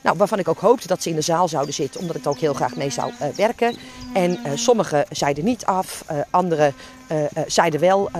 nou, 0.00 0.16
waarvan 0.16 0.38
ik 0.38 0.48
ook 0.48 0.58
hoopte 0.58 0.86
dat 0.86 1.02
ze 1.02 1.08
in 1.08 1.14
de 1.14 1.20
zaal 1.20 1.48
zouden 1.48 1.74
zitten, 1.74 2.00
omdat 2.00 2.16
ik 2.16 2.26
ook 2.26 2.38
heel 2.38 2.54
graag 2.54 2.76
mee 2.76 2.90
zou 2.90 3.12
uh, 3.12 3.28
werken. 3.36 3.76
En 4.14 4.30
uh, 4.30 4.52
sommigen 4.54 5.04
zeiden 5.10 5.44
niet 5.44 5.64
af, 5.64 6.04
anderen 6.30 6.74
zeiden 7.46 7.80
wel 7.80 8.10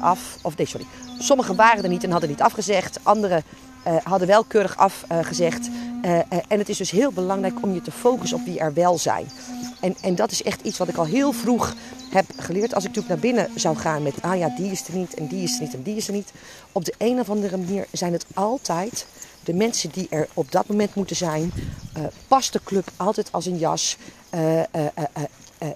af, 0.00 0.36
of 0.42 0.56
nee, 0.56 0.66
sorry. 0.66 0.86
Sommigen 1.18 1.56
waren 1.56 1.82
er 1.82 1.88
niet 1.88 2.04
en 2.04 2.10
hadden 2.10 2.28
niet 2.28 2.42
afgezegd, 2.42 2.98
anderen 3.02 3.42
hadden 4.02 4.28
wel 4.28 4.44
keurig 4.44 4.76
afgezegd. 4.76 5.68
Uh, 6.04 6.16
uh, 6.16 6.20
en 6.48 6.58
het 6.58 6.68
is 6.68 6.76
dus 6.76 6.90
heel 6.90 7.12
belangrijk 7.12 7.62
om 7.62 7.74
je 7.74 7.82
te 7.82 7.90
focussen 7.90 8.38
op 8.38 8.44
wie 8.44 8.58
er 8.58 8.74
wel 8.74 8.98
zijn. 8.98 9.26
En, 9.80 9.96
en 10.00 10.14
dat 10.14 10.30
is 10.30 10.42
echt 10.42 10.60
iets 10.62 10.78
wat 10.78 10.88
ik 10.88 10.96
al 10.96 11.04
heel 11.04 11.32
vroeg 11.32 11.74
heb 12.10 12.24
geleerd. 12.36 12.74
Als 12.74 12.84
ik 12.84 12.94
natuurlijk 12.94 13.22
naar 13.22 13.32
binnen 13.32 13.60
zou 13.60 13.76
gaan 13.76 14.02
met, 14.02 14.14
ah 14.22 14.38
ja, 14.38 14.48
die 14.56 14.70
is 14.70 14.88
er 14.88 14.94
niet 14.94 15.14
en 15.14 15.26
die 15.26 15.42
is 15.42 15.54
er 15.54 15.60
niet 15.62 15.74
en 15.74 15.82
die 15.82 15.96
is 15.96 16.06
er 16.06 16.14
niet. 16.14 16.32
Op 16.72 16.84
de 16.84 16.94
een 16.98 17.20
of 17.20 17.30
andere 17.30 17.56
manier 17.56 17.86
zijn 17.92 18.12
het 18.12 18.26
altijd 18.34 19.06
de 19.44 19.54
mensen 19.54 19.90
die 19.90 20.06
er 20.10 20.28
op 20.34 20.52
dat 20.52 20.66
moment 20.66 20.94
moeten 20.94 21.16
zijn. 21.16 21.52
past 22.28 22.52
de 22.52 22.60
club 22.64 22.90
altijd 22.96 23.32
als 23.32 23.46
een 23.46 23.58
jas? 23.58 23.96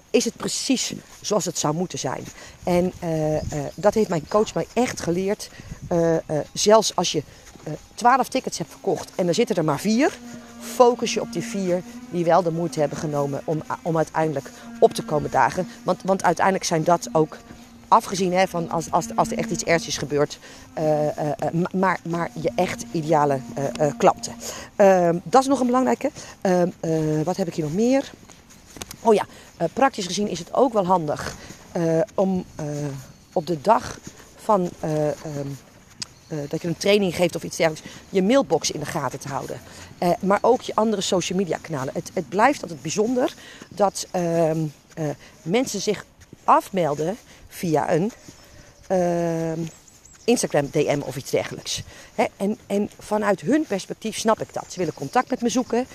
is 0.09 0.25
het 0.25 0.35
precies 0.35 0.93
zoals 1.21 1.45
het 1.45 1.57
zou 1.57 1.75
moeten 1.75 1.99
zijn? 1.99 2.23
En 2.63 2.93
dat 3.75 3.93
heeft 3.93 4.09
mijn 4.09 4.27
coach 4.27 4.53
mij 4.53 4.67
echt 4.73 5.01
geleerd. 5.01 5.49
zelfs 6.53 6.95
als 6.95 7.11
je 7.11 7.23
twaalf 7.93 8.27
tickets 8.27 8.57
hebt 8.57 8.69
verkocht 8.69 9.11
en 9.15 9.27
er 9.27 9.33
zitten 9.33 9.55
er 9.55 9.63
maar 9.63 9.79
vier, 9.79 10.17
focus 10.59 11.13
je 11.13 11.21
op 11.21 11.33
die 11.33 11.43
vier 11.43 11.81
die 12.09 12.25
wel 12.25 12.43
de 12.43 12.51
moeite 12.51 12.79
hebben 12.79 12.97
genomen 12.97 13.41
om, 13.45 13.63
om 13.81 13.97
uiteindelijk 13.97 14.51
op 14.79 14.93
te 14.93 15.03
komen 15.03 15.31
dagen. 15.31 15.67
Want, 15.83 16.01
want 16.03 16.23
uiteindelijk 16.23 16.65
zijn 16.65 16.83
dat 16.83 17.09
ook, 17.11 17.37
afgezien 17.87 18.33
hè, 18.33 18.47
van 18.47 18.69
als, 18.69 18.91
als, 18.91 19.05
als 19.15 19.31
er 19.31 19.37
echt 19.37 19.49
iets 19.49 19.63
ernstigs 19.63 19.97
gebeurt, 19.97 20.39
uh, 20.79 21.07
maar, 21.71 21.99
maar 22.09 22.29
je 22.33 22.51
echt 22.55 22.85
ideale 22.91 23.39
uh, 23.79 23.87
klanten. 23.97 24.33
Ehm, 24.75 25.17
dat 25.23 25.41
is 25.41 25.47
nog 25.47 25.59
een 25.59 25.65
belangrijke. 25.65 26.11
Ehm, 26.41 26.69
wat 27.23 27.37
heb 27.37 27.47
ik 27.47 27.53
hier 27.53 27.65
nog 27.65 27.73
meer? 27.73 28.11
Oh 29.01 29.13
ja, 29.13 29.25
praktisch 29.73 30.05
gezien 30.05 30.27
is 30.27 30.39
het 30.39 30.53
ook 30.53 30.73
wel 30.73 30.85
handig 30.85 31.35
om 32.13 32.45
op 33.33 33.47
de 33.47 33.61
dag 33.61 33.99
van. 34.35 34.69
Ehm, 34.79 35.47
uh, 36.27 36.39
dat 36.49 36.61
je 36.61 36.67
een 36.67 36.77
training 36.77 37.15
geeft 37.15 37.35
of 37.35 37.43
iets 37.43 37.57
dergelijks, 37.57 37.89
je 38.09 38.23
mailbox 38.23 38.71
in 38.71 38.79
de 38.79 38.85
gaten 38.85 39.19
te 39.19 39.27
houden. 39.27 39.61
Uh, 39.99 40.09
maar 40.19 40.39
ook 40.41 40.61
je 40.61 40.75
andere 40.75 41.01
social 41.01 41.37
media 41.37 41.57
kanalen. 41.61 41.93
Het, 41.93 42.11
het 42.13 42.29
blijft 42.29 42.61
altijd 42.61 42.81
bijzonder 42.81 43.33
dat 43.69 44.07
uh, 44.15 44.51
mensen 45.41 45.81
zich 45.81 46.05
afmelden 46.43 47.17
via 47.47 47.93
een 47.93 48.11
ehm, 48.87 49.59
Instagram 50.25 50.67
DM 50.71 50.99
of 51.01 51.15
iets 51.15 51.31
dergelijks. 51.31 51.83
en, 52.37 52.57
en, 52.67 52.89
vanuit 52.99 53.41
hun 53.41 53.65
perspectief 53.67 54.17
snap 54.17 54.41
ik 54.41 54.53
dat. 54.53 54.65
Ze 54.69 54.79
willen 54.79 54.93
contact 54.93 55.29
met 55.29 55.41
me 55.41 55.49
zoeken. 55.49 55.87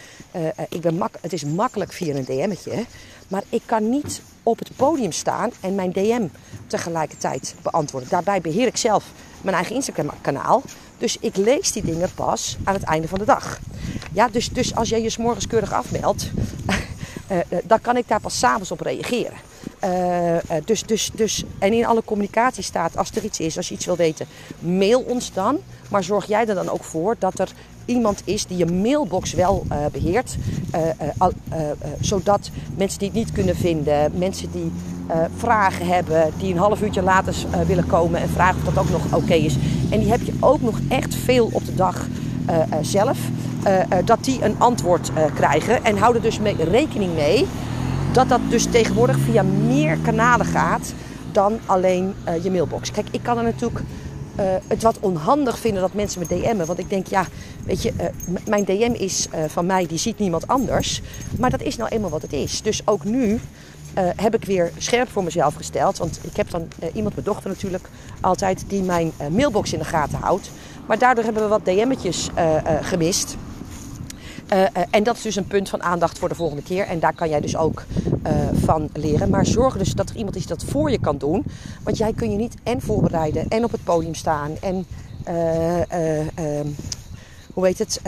ik 0.69 0.81
ben 0.81 0.95
mak 0.95 1.15
het 1.21 1.33
is 1.33 1.45
makkelijk 1.45 1.93
via 1.93 2.15
een 2.15 2.25
DM'tje. 2.25 2.85
Maar 3.29 3.43
ik 3.49 3.63
kan 3.67 3.91
niet 3.91 4.23
op 4.43 4.59
het 4.59 4.71
podium 4.77 5.13
staan 5.13 5.51
en 5.61 5.75
mijn 5.75 5.93
DM 5.93 6.27
tegelijkertijd 6.67 7.55
beantwoorden. 7.63 8.09
Daarbij 8.09 8.41
beheer 8.41 8.67
ik 8.67 8.77
zelf 8.77 9.05
mijn 9.43 9.57
eigen 9.57 9.75
Instagram-kanaal. 9.75 10.63
Dus 10.99 11.17
ik 11.21 11.37
lees 11.37 11.73
die 11.73 11.83
dingen 11.83 12.11
pas 12.15 12.57
aan 12.65 12.75
het 12.75 12.83
einde 12.83 13.09
van 13.09 13.19
de 13.19 13.25
dag. 13.25 13.59
Ja, 14.13 14.29
dus, 14.29 14.49
dus 14.49 14.75
als 14.75 14.89
jij 14.89 15.03
je 15.03 15.11
s'morgens 15.11 15.47
keurig 15.47 15.73
afmeldt, 15.73 16.31
uh, 17.31 17.39
dan 17.65 17.81
kan 17.81 17.97
ik 17.97 18.09
daar 18.09 18.21
pas 18.21 18.39
s'avonds 18.39 18.71
op 18.71 18.81
reageren. 18.81 19.37
Uh, 19.85 20.37
dus, 20.65 20.83
dus, 20.83 21.11
dus, 21.15 21.45
en 21.59 21.73
in 21.73 21.87
alle 21.87 22.03
communicatie 22.05 22.63
staat, 22.63 22.97
als 22.97 23.11
er 23.11 23.25
iets 23.25 23.41
is, 23.41 23.57
als 23.57 23.69
je 23.69 23.75
iets 23.75 23.87
wil 23.87 23.97
weten, 23.97 24.27
mail 24.59 25.01
ons 25.01 25.33
dan. 25.33 25.59
Maar 25.91 26.05
zorg 26.05 26.27
jij 26.27 26.47
er 26.47 26.55
dan 26.55 26.69
ook 26.69 26.85
voor 26.85 27.17
dat 27.19 27.39
er 27.39 27.53
iemand 27.85 28.23
is 28.25 28.47
die 28.47 28.57
je 28.57 28.67
mailbox 28.67 29.33
wel 29.33 29.65
uh, 29.73 29.77
beheert. 29.93 30.37
zodat 32.01 32.51
mensen 32.77 32.99
die 32.99 33.09
het 33.09 33.17
niet 33.17 33.33
kunnen 33.33 33.57
vinden, 33.57 34.13
mensen 34.15 34.51
die 34.53 34.73
vragen 35.37 35.87
hebben, 35.87 36.33
die 36.39 36.53
een 36.53 36.59
half 36.59 36.83
uurtje 36.83 37.03
later 37.03 37.35
willen 37.67 37.87
komen 37.87 38.21
en 38.21 38.29
vragen 38.29 38.67
of 38.67 38.75
dat 38.75 38.85
ook 38.85 38.91
nog 38.91 39.15
oké 39.15 39.35
is. 39.35 39.57
En 39.91 40.01
die 40.01 40.11
heb 40.11 40.21
je 40.23 40.33
ook 40.41 40.61
nog 40.61 40.79
echt 40.89 41.15
veel 41.15 41.49
op 41.53 41.65
de 41.67 41.75
dag 41.75 42.07
zelf. 42.83 43.19
dat 44.05 44.25
die 44.25 44.45
een 44.45 44.55
antwoord 44.59 45.11
krijgen. 45.35 45.85
En 45.85 45.99
hou 45.99 46.15
er 46.15 46.23
dus 46.23 46.41
rekening 46.71 47.15
mee 47.15 47.47
dat 48.13 48.29
dat 48.29 48.41
dus 48.49 48.65
tegenwoordig 48.65 49.19
via 49.19 49.43
meer 49.43 49.99
kanalen 49.99 50.47
gaat 50.47 50.93
dan 51.33 51.59
alleen 51.67 52.15
uh, 52.29 52.45
je 52.45 52.51
mailbox. 52.51 52.91
Kijk, 52.91 53.07
ik 53.11 53.23
kan 53.23 53.39
er 53.39 53.45
natuurlijk 53.45 53.81
uh, 53.81 54.45
het 54.67 54.83
wat 54.83 54.99
onhandig 55.01 55.59
vinden 55.59 55.81
dat 55.83 55.95
mensen 55.95 56.21
me 56.21 56.27
DM'en. 56.27 56.67
Want 56.67 56.79
ik 56.79 56.91
denk, 56.91 57.07
ja, 57.07 57.27
weet 57.65 57.83
je, 57.83 57.93
uh, 58.01 58.37
mijn 58.47 58.65
DM 58.65 58.93
is 58.93 59.29
van 59.47 59.67
mij, 59.67 59.87
die 59.87 59.99
ziet 59.99 60.19
niemand 60.19 60.47
anders. 60.47 61.03
Maar 61.39 61.51
dat 61.51 61.63
is 61.63 61.77
nou 61.77 61.91
eenmaal 61.91 62.11
wat 62.11 62.23
het 62.23 62.33
is. 62.33 62.63
Dus 62.63 62.87
ook 62.87 63.05
nu 63.05 63.41
heb 63.95 64.35
ik 64.35 64.45
weer 64.45 64.73
scherp 64.79 65.11
voor 65.11 65.25
mezelf 65.25 65.55
gesteld. 65.55 65.99
Want 65.99 66.21
ik 66.23 66.37
heb 66.37 66.51
dan 66.51 66.69
iemand, 66.95 67.15
mijn 67.15 67.27
dochter 67.27 67.51
natuurlijk, 67.51 67.89
altijd, 68.21 68.65
die 68.67 68.83
mijn 68.83 69.13
mailbox 69.31 69.73
in 69.73 69.79
de 69.79 69.85
gaten 69.85 70.19
houdt. 70.19 70.51
Maar 70.87 70.99
daardoor 70.99 71.25
hebben 71.25 71.43
we 71.43 71.49
wat 71.49 71.65
DM'tjes 71.65 72.31
gemist. 72.81 73.37
Uh, 74.53 74.61
uh, 74.61 74.67
en 74.91 75.03
dat 75.03 75.17
is 75.17 75.23
dus 75.23 75.37
een 75.37 75.47
punt 75.47 75.69
van 75.69 75.83
aandacht 75.83 76.19
voor 76.19 76.29
de 76.29 76.35
volgende 76.35 76.63
keer. 76.63 76.87
En 76.87 77.01
daar 77.01 77.15
kan 77.15 77.29
jij 77.29 77.41
dus 77.41 77.57
ook 77.57 77.83
uh, 78.27 78.33
van 78.53 78.89
leren. 78.93 79.31
Maar 79.31 79.47
zorg 79.47 79.77
dus 79.77 79.93
dat 79.93 80.11
er 80.11 80.17
iemand 80.17 80.37
is 80.37 80.47
dat 80.47 80.65
voor 80.65 80.91
je 80.91 81.01
kan 81.01 81.19
doen. 81.19 81.45
Want 81.83 81.97
jij 81.97 82.13
kun 82.13 82.31
je 82.31 82.37
niet 82.37 82.55
en 82.63 82.81
voorbereiden 82.81 83.49
en 83.49 83.65
op 83.65 83.73
het 83.73 83.85
podium 83.85 84.15
staan. 84.15 84.53
En 84.61 84.87
ehm, 85.25 86.67
hoe 87.55 87.67
heet 87.67 87.79
het? 87.79 88.01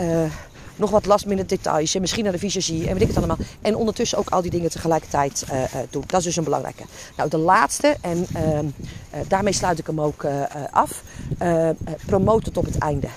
nog 0.75 0.89
wat 0.89 1.05
last 1.05 1.25
minute 1.25 1.55
details. 1.55 1.95
En 1.95 2.01
misschien 2.01 2.23
naar 2.23 2.31
de 2.33 2.39
visagie 2.39 2.87
en 2.87 2.93
weet 2.93 3.01
ik 3.01 3.07
het 3.07 3.17
allemaal. 3.17 3.37
En 3.61 3.75
ondertussen 3.75 4.17
ook 4.17 4.29
al 4.29 4.41
die 4.41 4.51
dingen 4.51 4.69
tegelijkertijd 4.69 5.45
doen. 5.89 6.03
Dat 6.07 6.19
is 6.19 6.25
dus 6.25 6.35
een 6.35 6.43
belangrijke. 6.43 6.83
Nou, 7.17 7.29
de 7.29 7.37
laatste. 7.37 7.97
En 8.01 8.25
ehm, 8.33 8.65
daarmee 9.27 9.53
sluit 9.53 9.79
ik 9.79 9.87
hem 9.87 10.01
ook 10.01 10.25
af. 10.71 11.03
promoot 12.05 12.45
het 12.45 12.57
op 12.57 12.65
het 12.65 12.77
einde. 12.77 13.07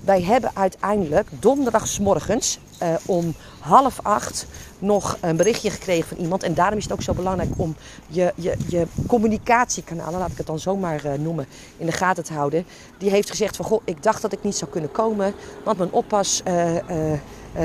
Wij 0.00 0.22
hebben 0.22 0.50
uiteindelijk 0.54 1.28
donderdagsmorgens 1.40 2.58
uh, 2.82 2.94
om 3.06 3.34
half 3.58 4.00
acht 4.02 4.46
nog 4.78 5.18
een 5.20 5.36
berichtje 5.36 5.70
gekregen 5.70 6.08
van 6.08 6.16
iemand. 6.16 6.42
En 6.42 6.54
daarom 6.54 6.78
is 6.78 6.84
het 6.84 6.92
ook 6.92 7.02
zo 7.02 7.12
belangrijk 7.12 7.50
om 7.56 7.76
je, 8.06 8.32
je, 8.36 8.56
je 8.66 8.86
communicatiekanalen, 9.06 10.18
laat 10.18 10.30
ik 10.30 10.36
het 10.36 10.46
dan 10.46 10.58
zomaar 10.58 11.06
uh, 11.06 11.12
noemen, 11.12 11.46
in 11.76 11.86
de 11.86 11.92
gaten 11.92 12.24
te 12.24 12.32
houden. 12.32 12.66
Die 12.98 13.10
heeft 13.10 13.30
gezegd 13.30 13.56
van, 13.56 13.64
goh, 13.64 13.82
ik 13.84 14.02
dacht 14.02 14.22
dat 14.22 14.32
ik 14.32 14.42
niet 14.42 14.56
zou 14.56 14.70
kunnen 14.70 14.90
komen, 14.90 15.34
want 15.64 15.78
mijn 15.78 15.92
oppas 15.92 16.42
uh, 16.48 16.74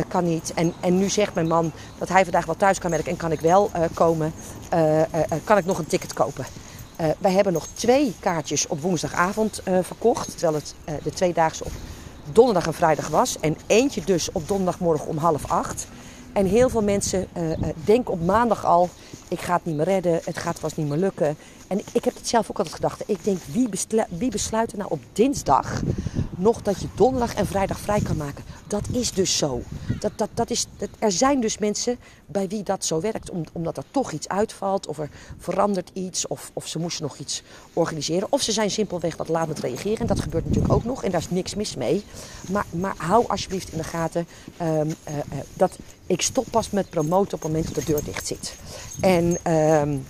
kan 0.08 0.24
niet. 0.24 0.52
En, 0.56 0.74
en 0.80 0.98
nu 0.98 1.10
zegt 1.10 1.34
mijn 1.34 1.48
man 1.48 1.72
dat 1.98 2.10
hij 2.10 2.24
vandaag 2.24 2.46
wel 2.46 2.56
thuis 2.56 2.80
kan 2.80 2.92
werken 2.92 3.12
en 3.12 3.18
kan 3.18 3.32
ik 3.32 3.40
wel 3.40 3.72
komen. 3.94 4.34
kan 5.44 5.58
ik 5.58 5.66
nog 5.66 5.78
een 5.78 5.88
ticket 5.88 6.14
kopen? 6.14 6.46
wij 7.20 7.32
hebben 7.32 7.54
nog 7.54 7.68
twee 7.74 8.16
kaartjes 8.20 8.68
op 8.68 8.82
woensdagavond 8.82 9.62
verkocht, 9.82 10.32
terwijl 10.32 10.54
het 10.54 10.76
de 11.04 11.12
tweedaagse 11.12 11.64
op 11.64 11.72
donderdag 12.32 12.68
en 12.68 12.74
vrijdag 12.74 13.08
was. 13.08 13.40
En 13.40 13.58
eentje 13.68 14.02
dus 14.06 14.32
op 14.32 14.48
donderdagmorgen 14.48 15.08
om 15.08 15.18
half 15.18 15.52
acht. 15.52 15.88
En 16.34 16.46
heel 16.46 16.70
veel 16.70 16.82
mensen 16.82 17.28
uh, 17.38 17.44
denken 17.86 18.14
op 18.14 18.26
maandag 18.26 18.66
al, 18.66 18.90
ik 19.28 19.40
ga 19.40 19.54
het 19.54 19.66
niet 19.66 19.76
meer 19.76 19.86
redden, 19.86 20.20
het 20.24 20.38
gaat 20.38 20.60
vast 20.60 20.78
niet 20.78 20.88
meer 20.88 20.98
lukken. 20.98 21.38
En 21.68 21.80
ik 21.92 22.04
heb 22.04 22.16
het 22.16 22.28
zelf 22.28 22.50
ook 22.50 22.58
altijd 22.58 22.76
gedacht. 22.76 23.04
Ik 23.06 23.24
denk, 23.24 23.38
wie, 23.52 23.70
wie 24.10 24.30
besluit 24.30 24.72
er 24.72 24.78
nou 24.78 24.90
op 24.92 25.00
dinsdag 25.14 25.82
nog 26.38 26.62
dat 26.62 26.82
je 26.82 26.88
donderdag 26.96 27.34
en 27.34 27.46
vrijdag 27.46 27.80
vrij 27.80 28.02
kan 28.02 28.18
maken? 28.18 28.44
Dat 28.68 28.84
is 28.92 29.12
dus 29.12 29.38
zo. 29.38 29.62
Dat, 30.00 30.12
dat, 30.16 30.30
dat 30.34 30.50
is, 30.50 30.66
dat, 30.78 30.90
er 31.00 31.12
zijn 31.12 31.42
dus 31.42 31.58
mensen 31.58 31.98
bij 32.26 32.48
wie 32.48 32.64
dat 32.64 32.86
zo 32.86 33.02
werkt, 33.02 33.32
omdat 33.52 33.78
er 33.78 33.84
toch 33.92 34.12
iets 34.12 34.28
uitvalt, 34.28 34.88
of 34.88 34.98
er 34.98 35.10
verandert 35.38 35.90
iets, 35.94 36.28
of, 36.28 36.52
of 36.54 36.68
ze 36.68 36.80
moesten 36.80 37.04
nog 37.04 37.18
iets 37.18 37.44
organiseren. 37.74 38.28
Of 38.30 38.42
ze 38.42 38.52
zijn 38.52 38.72
simpelweg 38.72 39.18
wat 39.18 39.30
laat 39.30 39.48
met 39.48 39.60
reageren. 39.60 40.00
En 40.00 40.08
dat 40.08 40.20
gebeurt 40.20 40.46
natuurlijk 40.46 40.74
ook 40.74 40.84
nog, 40.84 41.04
en 41.04 41.12
daar 41.12 41.20
is 41.20 41.30
niks 41.30 41.56
mis 41.56 41.76
mee. 41.76 42.04
Maar, 42.50 42.66
maar 42.70 42.94
hou 42.98 43.28
alsjeblieft 43.28 43.72
in 43.72 43.78
de 43.78 43.84
gaten 43.84 44.28
um, 44.62 44.68
uh, 44.68 44.86
uh, 44.88 45.22
dat 45.54 45.78
ik 46.06 46.22
stop 46.22 46.46
pas 46.52 46.70
met 46.70 46.90
promoten 46.90 47.34
op 47.34 47.44
het 47.44 47.52
moment 47.52 47.66
dat 47.66 47.86
de 47.86 47.92
deur 47.92 48.04
dicht 48.04 48.28
zit. 48.28 48.56
En 49.02 49.54
um, 49.54 50.06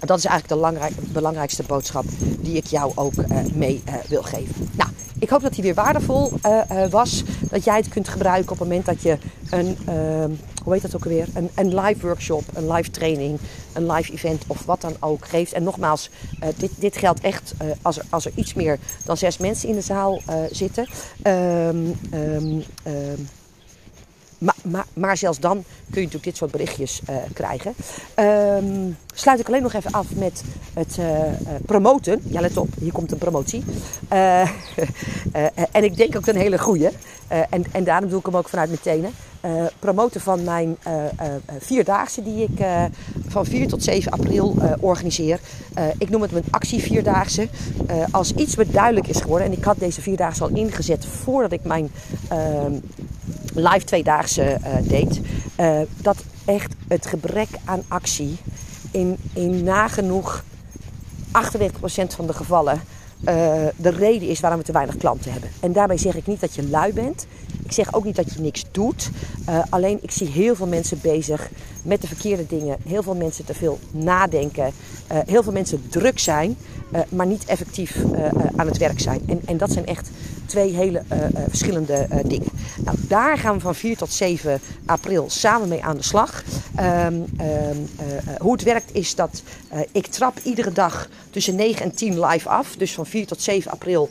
dat 0.00 0.18
is 0.18 0.24
eigenlijk 0.24 0.94
de 0.96 1.10
belangrijkste 1.12 1.62
boodschap 1.62 2.04
die 2.18 2.56
ik 2.56 2.66
jou 2.66 2.92
ook 2.94 3.14
uh, 3.14 3.44
mee 3.54 3.82
wil 4.08 4.22
geven. 4.22 4.70
Nou, 4.72 4.90
ik 5.18 5.28
hoop 5.28 5.42
dat 5.42 5.54
die 5.54 5.62
weer 5.62 5.74
waardevol 5.74 6.32
uh, 6.46 6.86
was. 6.90 7.22
Dat 7.50 7.64
jij 7.64 7.76
het 7.76 7.88
kunt 7.88 8.08
gebruiken 8.08 8.52
op 8.52 8.58
het 8.58 8.68
moment 8.68 8.86
dat 8.86 9.02
je 9.02 9.18
een, 9.50 9.76
ehm, 9.86 10.30
hoe 10.64 10.72
heet 10.72 10.82
dat 10.82 10.96
ook 10.96 11.04
alweer? 11.04 11.26
Een, 11.34 11.50
een 11.54 11.80
live 11.80 12.06
workshop, 12.06 12.42
een 12.54 12.72
live 12.72 12.90
training, 12.90 13.38
een 13.72 13.92
live 13.92 14.12
event 14.12 14.42
of 14.46 14.64
wat 14.64 14.80
dan 14.80 14.96
ook 15.00 15.28
geeft. 15.28 15.52
En 15.52 15.62
nogmaals, 15.62 16.10
dit, 16.56 16.70
dit 16.78 16.96
geldt 16.96 17.20
echt 17.20 17.54
als, 17.82 17.98
er, 17.98 18.04
als 18.10 18.26
er 18.26 18.32
iets 18.34 18.54
meer 18.54 18.78
dan 19.04 19.16
zes 19.16 19.38
mensen 19.38 19.68
in 19.68 19.74
de 19.74 19.80
zaal 19.80 20.20
zitten. 20.50 20.86
Um, 21.22 21.94
maar, 24.38 24.86
maar, 24.92 25.16
zelfs 25.16 25.38
dan 25.38 25.64
kun 25.90 26.00
je 26.00 26.06
natuurlijk 26.06 26.24
dit 26.24 26.36
soort 26.36 26.50
berichtjes 26.50 27.00
uh, 27.10 27.16
krijgen. 27.32 27.74
Um, 28.16 28.96
sluit 29.14 29.40
ik 29.40 29.46
alleen 29.46 29.62
nog 29.62 29.72
even 29.72 29.92
af 29.92 30.06
met 30.14 30.42
het 30.74 30.96
uh, 31.00 31.06
promoten. 31.66 32.20
Ja, 32.24 32.40
let 32.40 32.56
op, 32.56 32.68
hier 32.80 32.92
komt 32.92 33.12
een 33.12 33.18
promotie. 33.18 33.64
en 35.72 35.84
ik 35.84 35.96
denk 35.96 36.16
ook 36.16 36.26
een 36.26 36.36
hele 36.36 36.58
goede. 36.58 36.92
en, 37.28 37.64
en 37.72 37.84
daarom 37.84 38.08
doe 38.08 38.18
ik 38.18 38.26
hem 38.26 38.36
ook 38.36 38.48
vanuit 38.48 38.68
mijn 38.68 38.80
tenen. 38.80 39.10
promoten 39.78 40.20
van 40.20 40.44
mijn 40.44 40.76
vierdaagse 41.58 42.22
die 42.22 42.42
ik 42.42 42.66
van 43.28 43.44
4 43.44 43.68
tot 43.68 43.84
7 43.84 44.12
april 44.12 44.56
organiseer. 44.80 45.40
ik 45.98 46.08
noem 46.08 46.22
het 46.22 46.32
mijn 46.32 46.44
actie 46.50 46.80
vierdaagse. 46.80 47.48
als 48.10 48.32
iets 48.32 48.56
me 48.56 48.66
duidelijk 48.70 49.08
is 49.08 49.20
geworden, 49.20 49.46
en 49.46 49.56
ik 49.56 49.64
had 49.64 49.78
deze 49.78 50.00
vierdaagse 50.00 50.42
al 50.42 50.48
ingezet 50.48 51.04
voordat 51.04 51.52
ik 51.52 51.64
mijn 51.64 51.90
ehm, 52.28 52.72
live 53.54 53.84
tweedaagse 53.84 54.58
uh, 54.60 54.88
deed, 54.88 55.20
uh, 55.60 55.80
dat 55.96 56.24
echt 56.44 56.74
het 56.88 57.06
gebrek 57.06 57.48
aan 57.64 57.82
actie 57.88 58.36
in, 58.90 59.16
in 59.32 59.62
nagenoeg 59.62 60.44
98% 61.28 61.30
van 62.08 62.26
de 62.26 62.32
gevallen 62.32 62.80
uh, 63.20 63.66
de 63.76 63.90
reden 63.90 64.28
is 64.28 64.40
waarom 64.40 64.58
we 64.58 64.64
te 64.64 64.72
weinig 64.72 64.96
klanten 64.96 65.32
hebben. 65.32 65.50
En 65.60 65.72
daarmee 65.72 65.98
zeg 65.98 66.16
ik 66.16 66.26
niet 66.26 66.40
dat 66.40 66.54
je 66.54 66.68
lui 66.68 66.92
bent. 66.92 67.26
Ik 67.64 67.72
zeg 67.72 67.94
ook 67.94 68.04
niet 68.04 68.16
dat 68.16 68.32
je 68.32 68.40
niks 68.40 68.64
doet. 68.70 69.10
Alleen 69.68 69.98
ik 70.02 70.10
zie 70.10 70.28
heel 70.28 70.54
veel 70.54 70.66
mensen 70.66 70.98
bezig 71.02 71.48
met 71.82 72.00
de 72.00 72.06
verkeerde 72.06 72.46
dingen. 72.46 72.76
Heel 72.86 73.02
veel 73.02 73.14
mensen 73.14 73.44
te 73.44 73.54
veel 73.54 73.78
nadenken. 73.90 74.72
Heel 75.06 75.42
veel 75.42 75.52
mensen 75.52 75.88
druk 75.88 76.18
zijn, 76.18 76.56
maar 77.08 77.26
niet 77.26 77.44
effectief 77.44 77.96
aan 78.56 78.66
het 78.66 78.76
werk 78.76 79.00
zijn. 79.00 79.20
En, 79.26 79.40
en 79.44 79.56
dat 79.56 79.72
zijn 79.72 79.86
echt 79.86 80.10
twee 80.46 80.74
hele 80.74 81.02
verschillende 81.48 82.08
dingen. 82.26 82.48
Nou, 82.84 82.96
daar 83.08 83.38
gaan 83.38 83.54
we 83.54 83.60
van 83.60 83.74
4 83.74 83.96
tot 83.96 84.12
7 84.12 84.60
april 84.86 85.30
samen 85.30 85.68
mee 85.68 85.84
aan 85.84 85.96
de 85.96 86.02
slag. 86.02 86.44
Um, 86.80 86.84
um, 87.40 87.88
hoe 88.38 88.52
het 88.52 88.62
werkt 88.62 88.94
is 88.94 89.14
dat 89.14 89.42
ik 89.92 90.06
trap 90.06 90.38
iedere 90.42 90.72
dag 90.72 91.08
tussen 91.30 91.54
9 91.54 91.84
en 91.84 91.94
10 91.94 92.24
live 92.24 92.48
af. 92.48 92.76
Dus 92.76 92.92
van 92.92 93.06
4 93.06 93.26
tot 93.26 93.42
7 93.42 93.70
april 93.70 94.08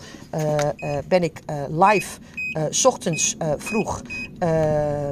ben 1.08 1.24
ik 1.24 1.40
live. 1.70 2.20
Uh, 2.58 2.86
ochtends 2.86 3.36
uh, 3.42 3.52
vroeg 3.58 4.02
uh, 4.40 5.08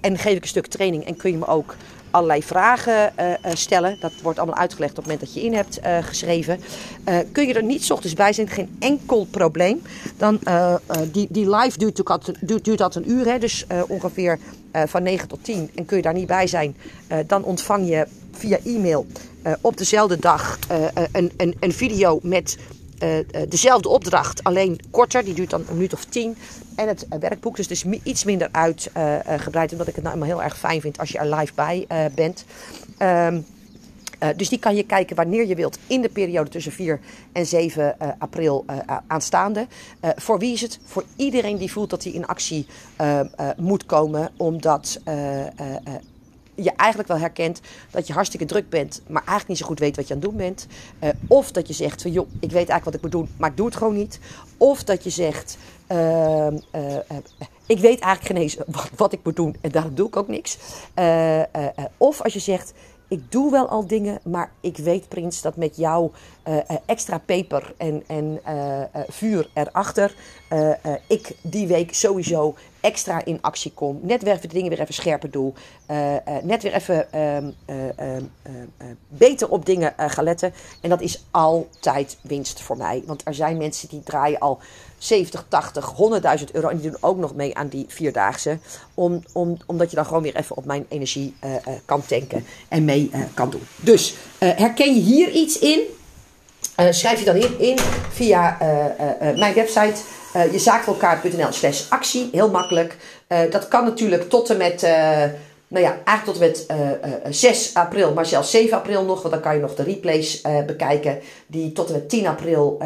en 0.00 0.18
geef 0.18 0.36
ik 0.36 0.42
een 0.42 0.48
stuk 0.48 0.66
training 0.66 1.04
en 1.04 1.16
kun 1.16 1.30
je 1.30 1.36
me 1.36 1.46
ook 1.46 1.76
allerlei 2.16 2.42
vragen 2.42 3.12
uh, 3.20 3.32
stellen. 3.54 3.96
Dat 4.00 4.12
wordt 4.22 4.38
allemaal 4.38 4.56
uitgelegd 4.56 4.90
op 4.90 4.96
het 4.96 5.06
moment 5.06 5.24
dat 5.24 5.34
je 5.34 5.42
in 5.42 5.54
hebt 5.54 5.78
uh, 5.84 5.98
geschreven. 6.00 6.60
Kun 7.32 7.46
je 7.46 7.54
er 7.54 7.62
niet 7.62 7.84
s 7.84 7.90
ochtends 7.90 8.14
bij 8.14 8.32
zijn, 8.32 8.48
geen 8.48 8.76
enkel 8.78 9.26
probleem. 9.30 9.82
Dan, 10.16 10.38
die, 11.12 11.26
die 11.30 11.56
live 11.56 11.78
duurt, 11.78 12.02
duurt, 12.40 12.64
duurt 12.64 12.78
dat 12.78 12.94
een 12.94 13.10
uur, 13.10 13.26
hè, 13.26 13.38
dus 13.38 13.66
ongeveer 13.88 14.38
van 14.72 15.02
9 15.02 15.28
tot 15.28 15.44
10. 15.44 15.70
En 15.74 15.84
kun 15.84 15.96
je 15.96 16.02
daar 16.02 16.14
niet 16.14 16.26
bij 16.26 16.46
zijn, 16.46 16.76
dan 17.26 17.44
ontvang 17.44 17.88
je 17.88 18.06
via 18.32 18.58
e-mail 18.64 19.06
op 19.60 19.76
dezelfde 19.76 20.18
dag 20.18 20.58
een, 21.12 21.32
een, 21.36 21.54
een 21.60 21.72
video 21.72 22.18
met 22.22 22.58
uh, 23.02 23.18
dezelfde 23.48 23.88
opdracht, 23.88 24.44
alleen 24.44 24.80
korter. 24.90 25.24
Die 25.24 25.34
duurt 25.34 25.50
dan 25.50 25.60
een 25.60 25.74
minuut 25.74 25.92
of 25.92 26.04
tien. 26.04 26.36
En 26.74 26.88
het 26.88 27.06
uh, 27.12 27.18
werkboek, 27.18 27.56
dus 27.56 27.68
het 27.68 27.84
is 27.84 28.00
iets 28.02 28.24
minder 28.24 28.48
uitgebreid. 28.52 29.72
omdat 29.72 29.88
ik 29.88 29.94
het 29.94 30.04
nou 30.04 30.16
helemaal 30.16 30.36
heel 30.36 30.42
erg 30.42 30.58
fijn 30.58 30.80
vind 30.80 30.98
als 30.98 31.10
je 31.10 31.18
er 31.18 31.34
live 31.34 31.52
bij 31.54 31.86
bent. 32.14 32.44
Um, 32.98 33.46
dus 34.36 34.48
die 34.48 34.58
kan 34.58 34.76
je 34.76 34.82
kijken 34.82 35.16
wanneer 35.16 35.46
je 35.46 35.54
wilt 35.54 35.78
in 35.86 36.02
de 36.02 36.08
periode 36.08 36.50
tussen 36.50 36.72
4 36.72 37.00
en 37.32 37.46
7 37.46 37.96
april 38.18 38.64
aanstaande. 39.06 39.66
voor 40.00 40.38
wie 40.38 40.52
is 40.52 40.60
het? 40.60 40.78
Voor 40.84 41.04
iedereen 41.16 41.56
die 41.56 41.72
voelt 41.72 41.90
dat 41.90 42.04
hij 42.04 42.12
in 42.12 42.26
actie 42.26 42.66
moet 43.56 43.86
komen. 43.86 44.30
Omdat 44.36 45.00
je 46.56 46.72
eigenlijk 46.76 47.08
wel 47.08 47.18
herkent 47.18 47.60
dat 47.90 48.06
je 48.06 48.12
hartstikke 48.12 48.46
druk 48.46 48.68
bent, 48.68 49.02
maar 49.06 49.22
eigenlijk 49.22 49.48
niet 49.48 49.58
zo 49.58 49.66
goed 49.66 49.78
weet 49.78 49.96
wat 49.96 50.08
je 50.08 50.14
aan 50.14 50.20
het 50.20 50.28
doen 50.28 50.38
bent. 50.38 50.66
Uh, 51.02 51.10
of 51.26 51.52
dat 51.52 51.68
je 51.68 51.74
zegt 51.74 52.02
van 52.02 52.12
joh, 52.12 52.28
ik 52.40 52.50
weet 52.50 52.68
eigenlijk 52.68 52.84
wat 52.84 52.94
ik 52.94 53.02
moet 53.02 53.12
doen, 53.12 53.28
maar 53.36 53.50
ik 53.50 53.56
doe 53.56 53.66
het 53.66 53.76
gewoon 53.76 53.94
niet. 53.94 54.20
Of 54.56 54.84
dat 54.84 55.04
je 55.04 55.10
zegt, 55.10 55.58
uh, 55.92 56.46
uh, 56.46 56.96
ik 57.66 57.78
weet 57.78 58.00
eigenlijk 58.00 58.26
geen 58.26 58.36
eens 58.36 58.56
wat, 58.96 59.12
ik 59.12 59.20
moet 59.22 59.36
doen 59.36 59.56
en 59.60 59.70
daarom 59.70 59.94
doe 59.94 60.06
ik 60.06 60.16
ook 60.16 60.28
niks. 60.28 60.58
of 61.96 62.22
als 62.22 62.32
je 62.32 62.38
zegt, 62.38 62.72
ik 63.08 63.32
doe 63.32 63.50
wel 63.50 63.68
al 63.68 63.86
dingen, 63.86 64.18
maar 64.24 64.50
ik 64.60 64.76
weet, 64.76 65.08
Prins, 65.08 65.42
dat 65.42 65.56
met 65.56 65.76
jouw 65.76 66.12
extra 66.86 67.18
peper 67.18 67.74
en, 67.76 68.02
en 68.06 68.40
uh, 68.48 68.82
vuur 69.08 69.50
erachter, 69.54 70.14
ik 71.08 71.36
die 71.42 71.66
week 71.66 71.94
sowieso 71.94 72.54
extra 72.86 73.24
in 73.24 73.38
actie 73.40 73.72
kom. 73.74 73.98
Net 74.02 74.22
weer 74.22 74.40
de 74.40 74.48
dingen 74.48 74.68
weer 74.68 74.80
even 74.80 74.94
scherper 74.94 75.30
doe. 75.30 75.52
net 76.42 76.62
weer 76.62 76.72
even 76.72 77.12
ehm, 77.12 77.50
ehm, 77.96 78.22
beter 79.08 79.48
op 79.48 79.66
dingen 79.66 79.94
ga 79.96 80.22
letten. 80.22 80.52
En 80.80 80.90
dat 80.90 81.00
is 81.00 81.24
altijd 81.30 82.16
winst 82.20 82.60
voor 82.60 82.76
mij. 82.76 83.02
Want 83.06 83.22
er 83.24 83.34
zijn 83.34 83.56
mensen 83.56 83.88
die 83.88 84.02
draaien 84.02 84.38
al 84.38 84.58
70, 84.98 85.44
80, 85.48 85.94
100.000 86.38 86.50
euro. 86.52 86.68
En 86.68 86.78
die 86.78 86.90
doen 86.90 87.02
ook 87.02 87.16
nog 87.16 87.34
mee 87.34 87.56
aan 87.56 87.68
die 87.68 87.84
vierdaagse. 87.88 88.58
Om, 88.94 89.22
om, 89.32 89.56
omdat 89.66 89.90
je 89.90 89.96
dan 89.96 90.06
gewoon 90.06 90.22
weer 90.22 90.36
even 90.36 90.56
op 90.56 90.64
mijn 90.64 90.86
energie 90.88 91.36
kan 91.84 92.06
tanken 92.06 92.44
en 92.68 92.84
mee 92.84 93.10
kan 93.34 93.50
doen. 93.50 93.66
Dus 93.76 94.14
herken 94.38 94.94
je 94.94 95.00
hier 95.00 95.30
iets 95.30 95.58
in? 95.58 95.80
schrijf 96.90 97.18
je 97.18 97.24
dan 97.24 97.36
in, 97.36 97.58
in 97.58 97.78
via 98.10 98.56
mijn 99.36 99.54
website. 99.54 100.02
Uh, 100.36 100.52
jezaakvoorelkaart.nl 100.52 101.52
slash 101.52 101.82
actie. 101.88 102.28
Heel 102.32 102.50
makkelijk. 102.50 102.96
dat 103.50 103.68
kan 103.68 103.84
natuurlijk 103.84 104.28
tot 104.28 104.50
en 104.50 104.56
met 104.56 104.82
nou 105.68 105.84
ja, 105.84 105.98
eigenlijk 106.04 106.24
tot 106.24 106.40
en 106.40 106.40
met 106.40 106.66
uh, 106.70 107.10
uh, 107.26 107.32
6 107.32 107.74
april, 107.74 108.12
maar 108.12 108.26
zelfs 108.26 108.50
7 108.50 108.76
april 108.76 109.04
nog, 109.04 109.22
want 109.22 109.34
dan 109.34 109.42
kan 109.42 109.54
je 109.54 109.60
nog 109.60 109.74
de 109.74 109.82
replays 109.82 110.42
uh, 110.42 110.64
bekijken, 110.64 111.18
die 111.46 111.72
tot 111.72 111.86
en 111.88 111.92
met 111.92 112.08
10 112.08 112.26
april 112.26 112.78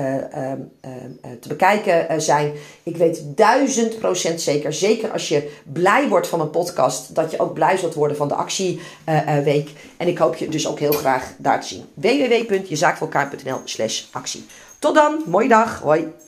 te 1.41 1.49
bekijken 1.49 2.23
zijn. 2.23 2.53
Ik 2.83 2.97
weet 2.97 3.23
duizend 3.25 3.99
procent 3.99 4.41
zeker, 4.41 4.73
zeker 4.73 5.11
als 5.11 5.29
je 5.29 5.51
blij 5.65 6.09
wordt 6.09 6.27
van 6.27 6.41
een 6.41 6.51
podcast, 6.51 7.15
dat 7.15 7.31
je 7.31 7.41
ook 7.41 7.55
blij 7.55 7.77
zult 7.77 7.95
worden 7.95 8.17
van 8.17 8.29
de 8.29 8.35
actieweek. 8.35 9.71
en 9.97 10.09
ik 10.09 10.19
hoop 10.19 10.37
je 10.37 10.49
dus 10.49 10.69
ook 10.69 10.79
heel 10.79 10.93
graag 10.93 11.33
daar 11.37 11.61
te 11.61 11.67
zien. 11.67 11.85
www.jezaakvoorelkaart.nl 11.95 13.61
slash 13.65 14.05
actie. 14.11 14.47
Tot 14.79 14.95
dan, 14.95 15.23
mooie 15.27 15.49
dag, 15.49 15.81
hoi! 15.81 16.13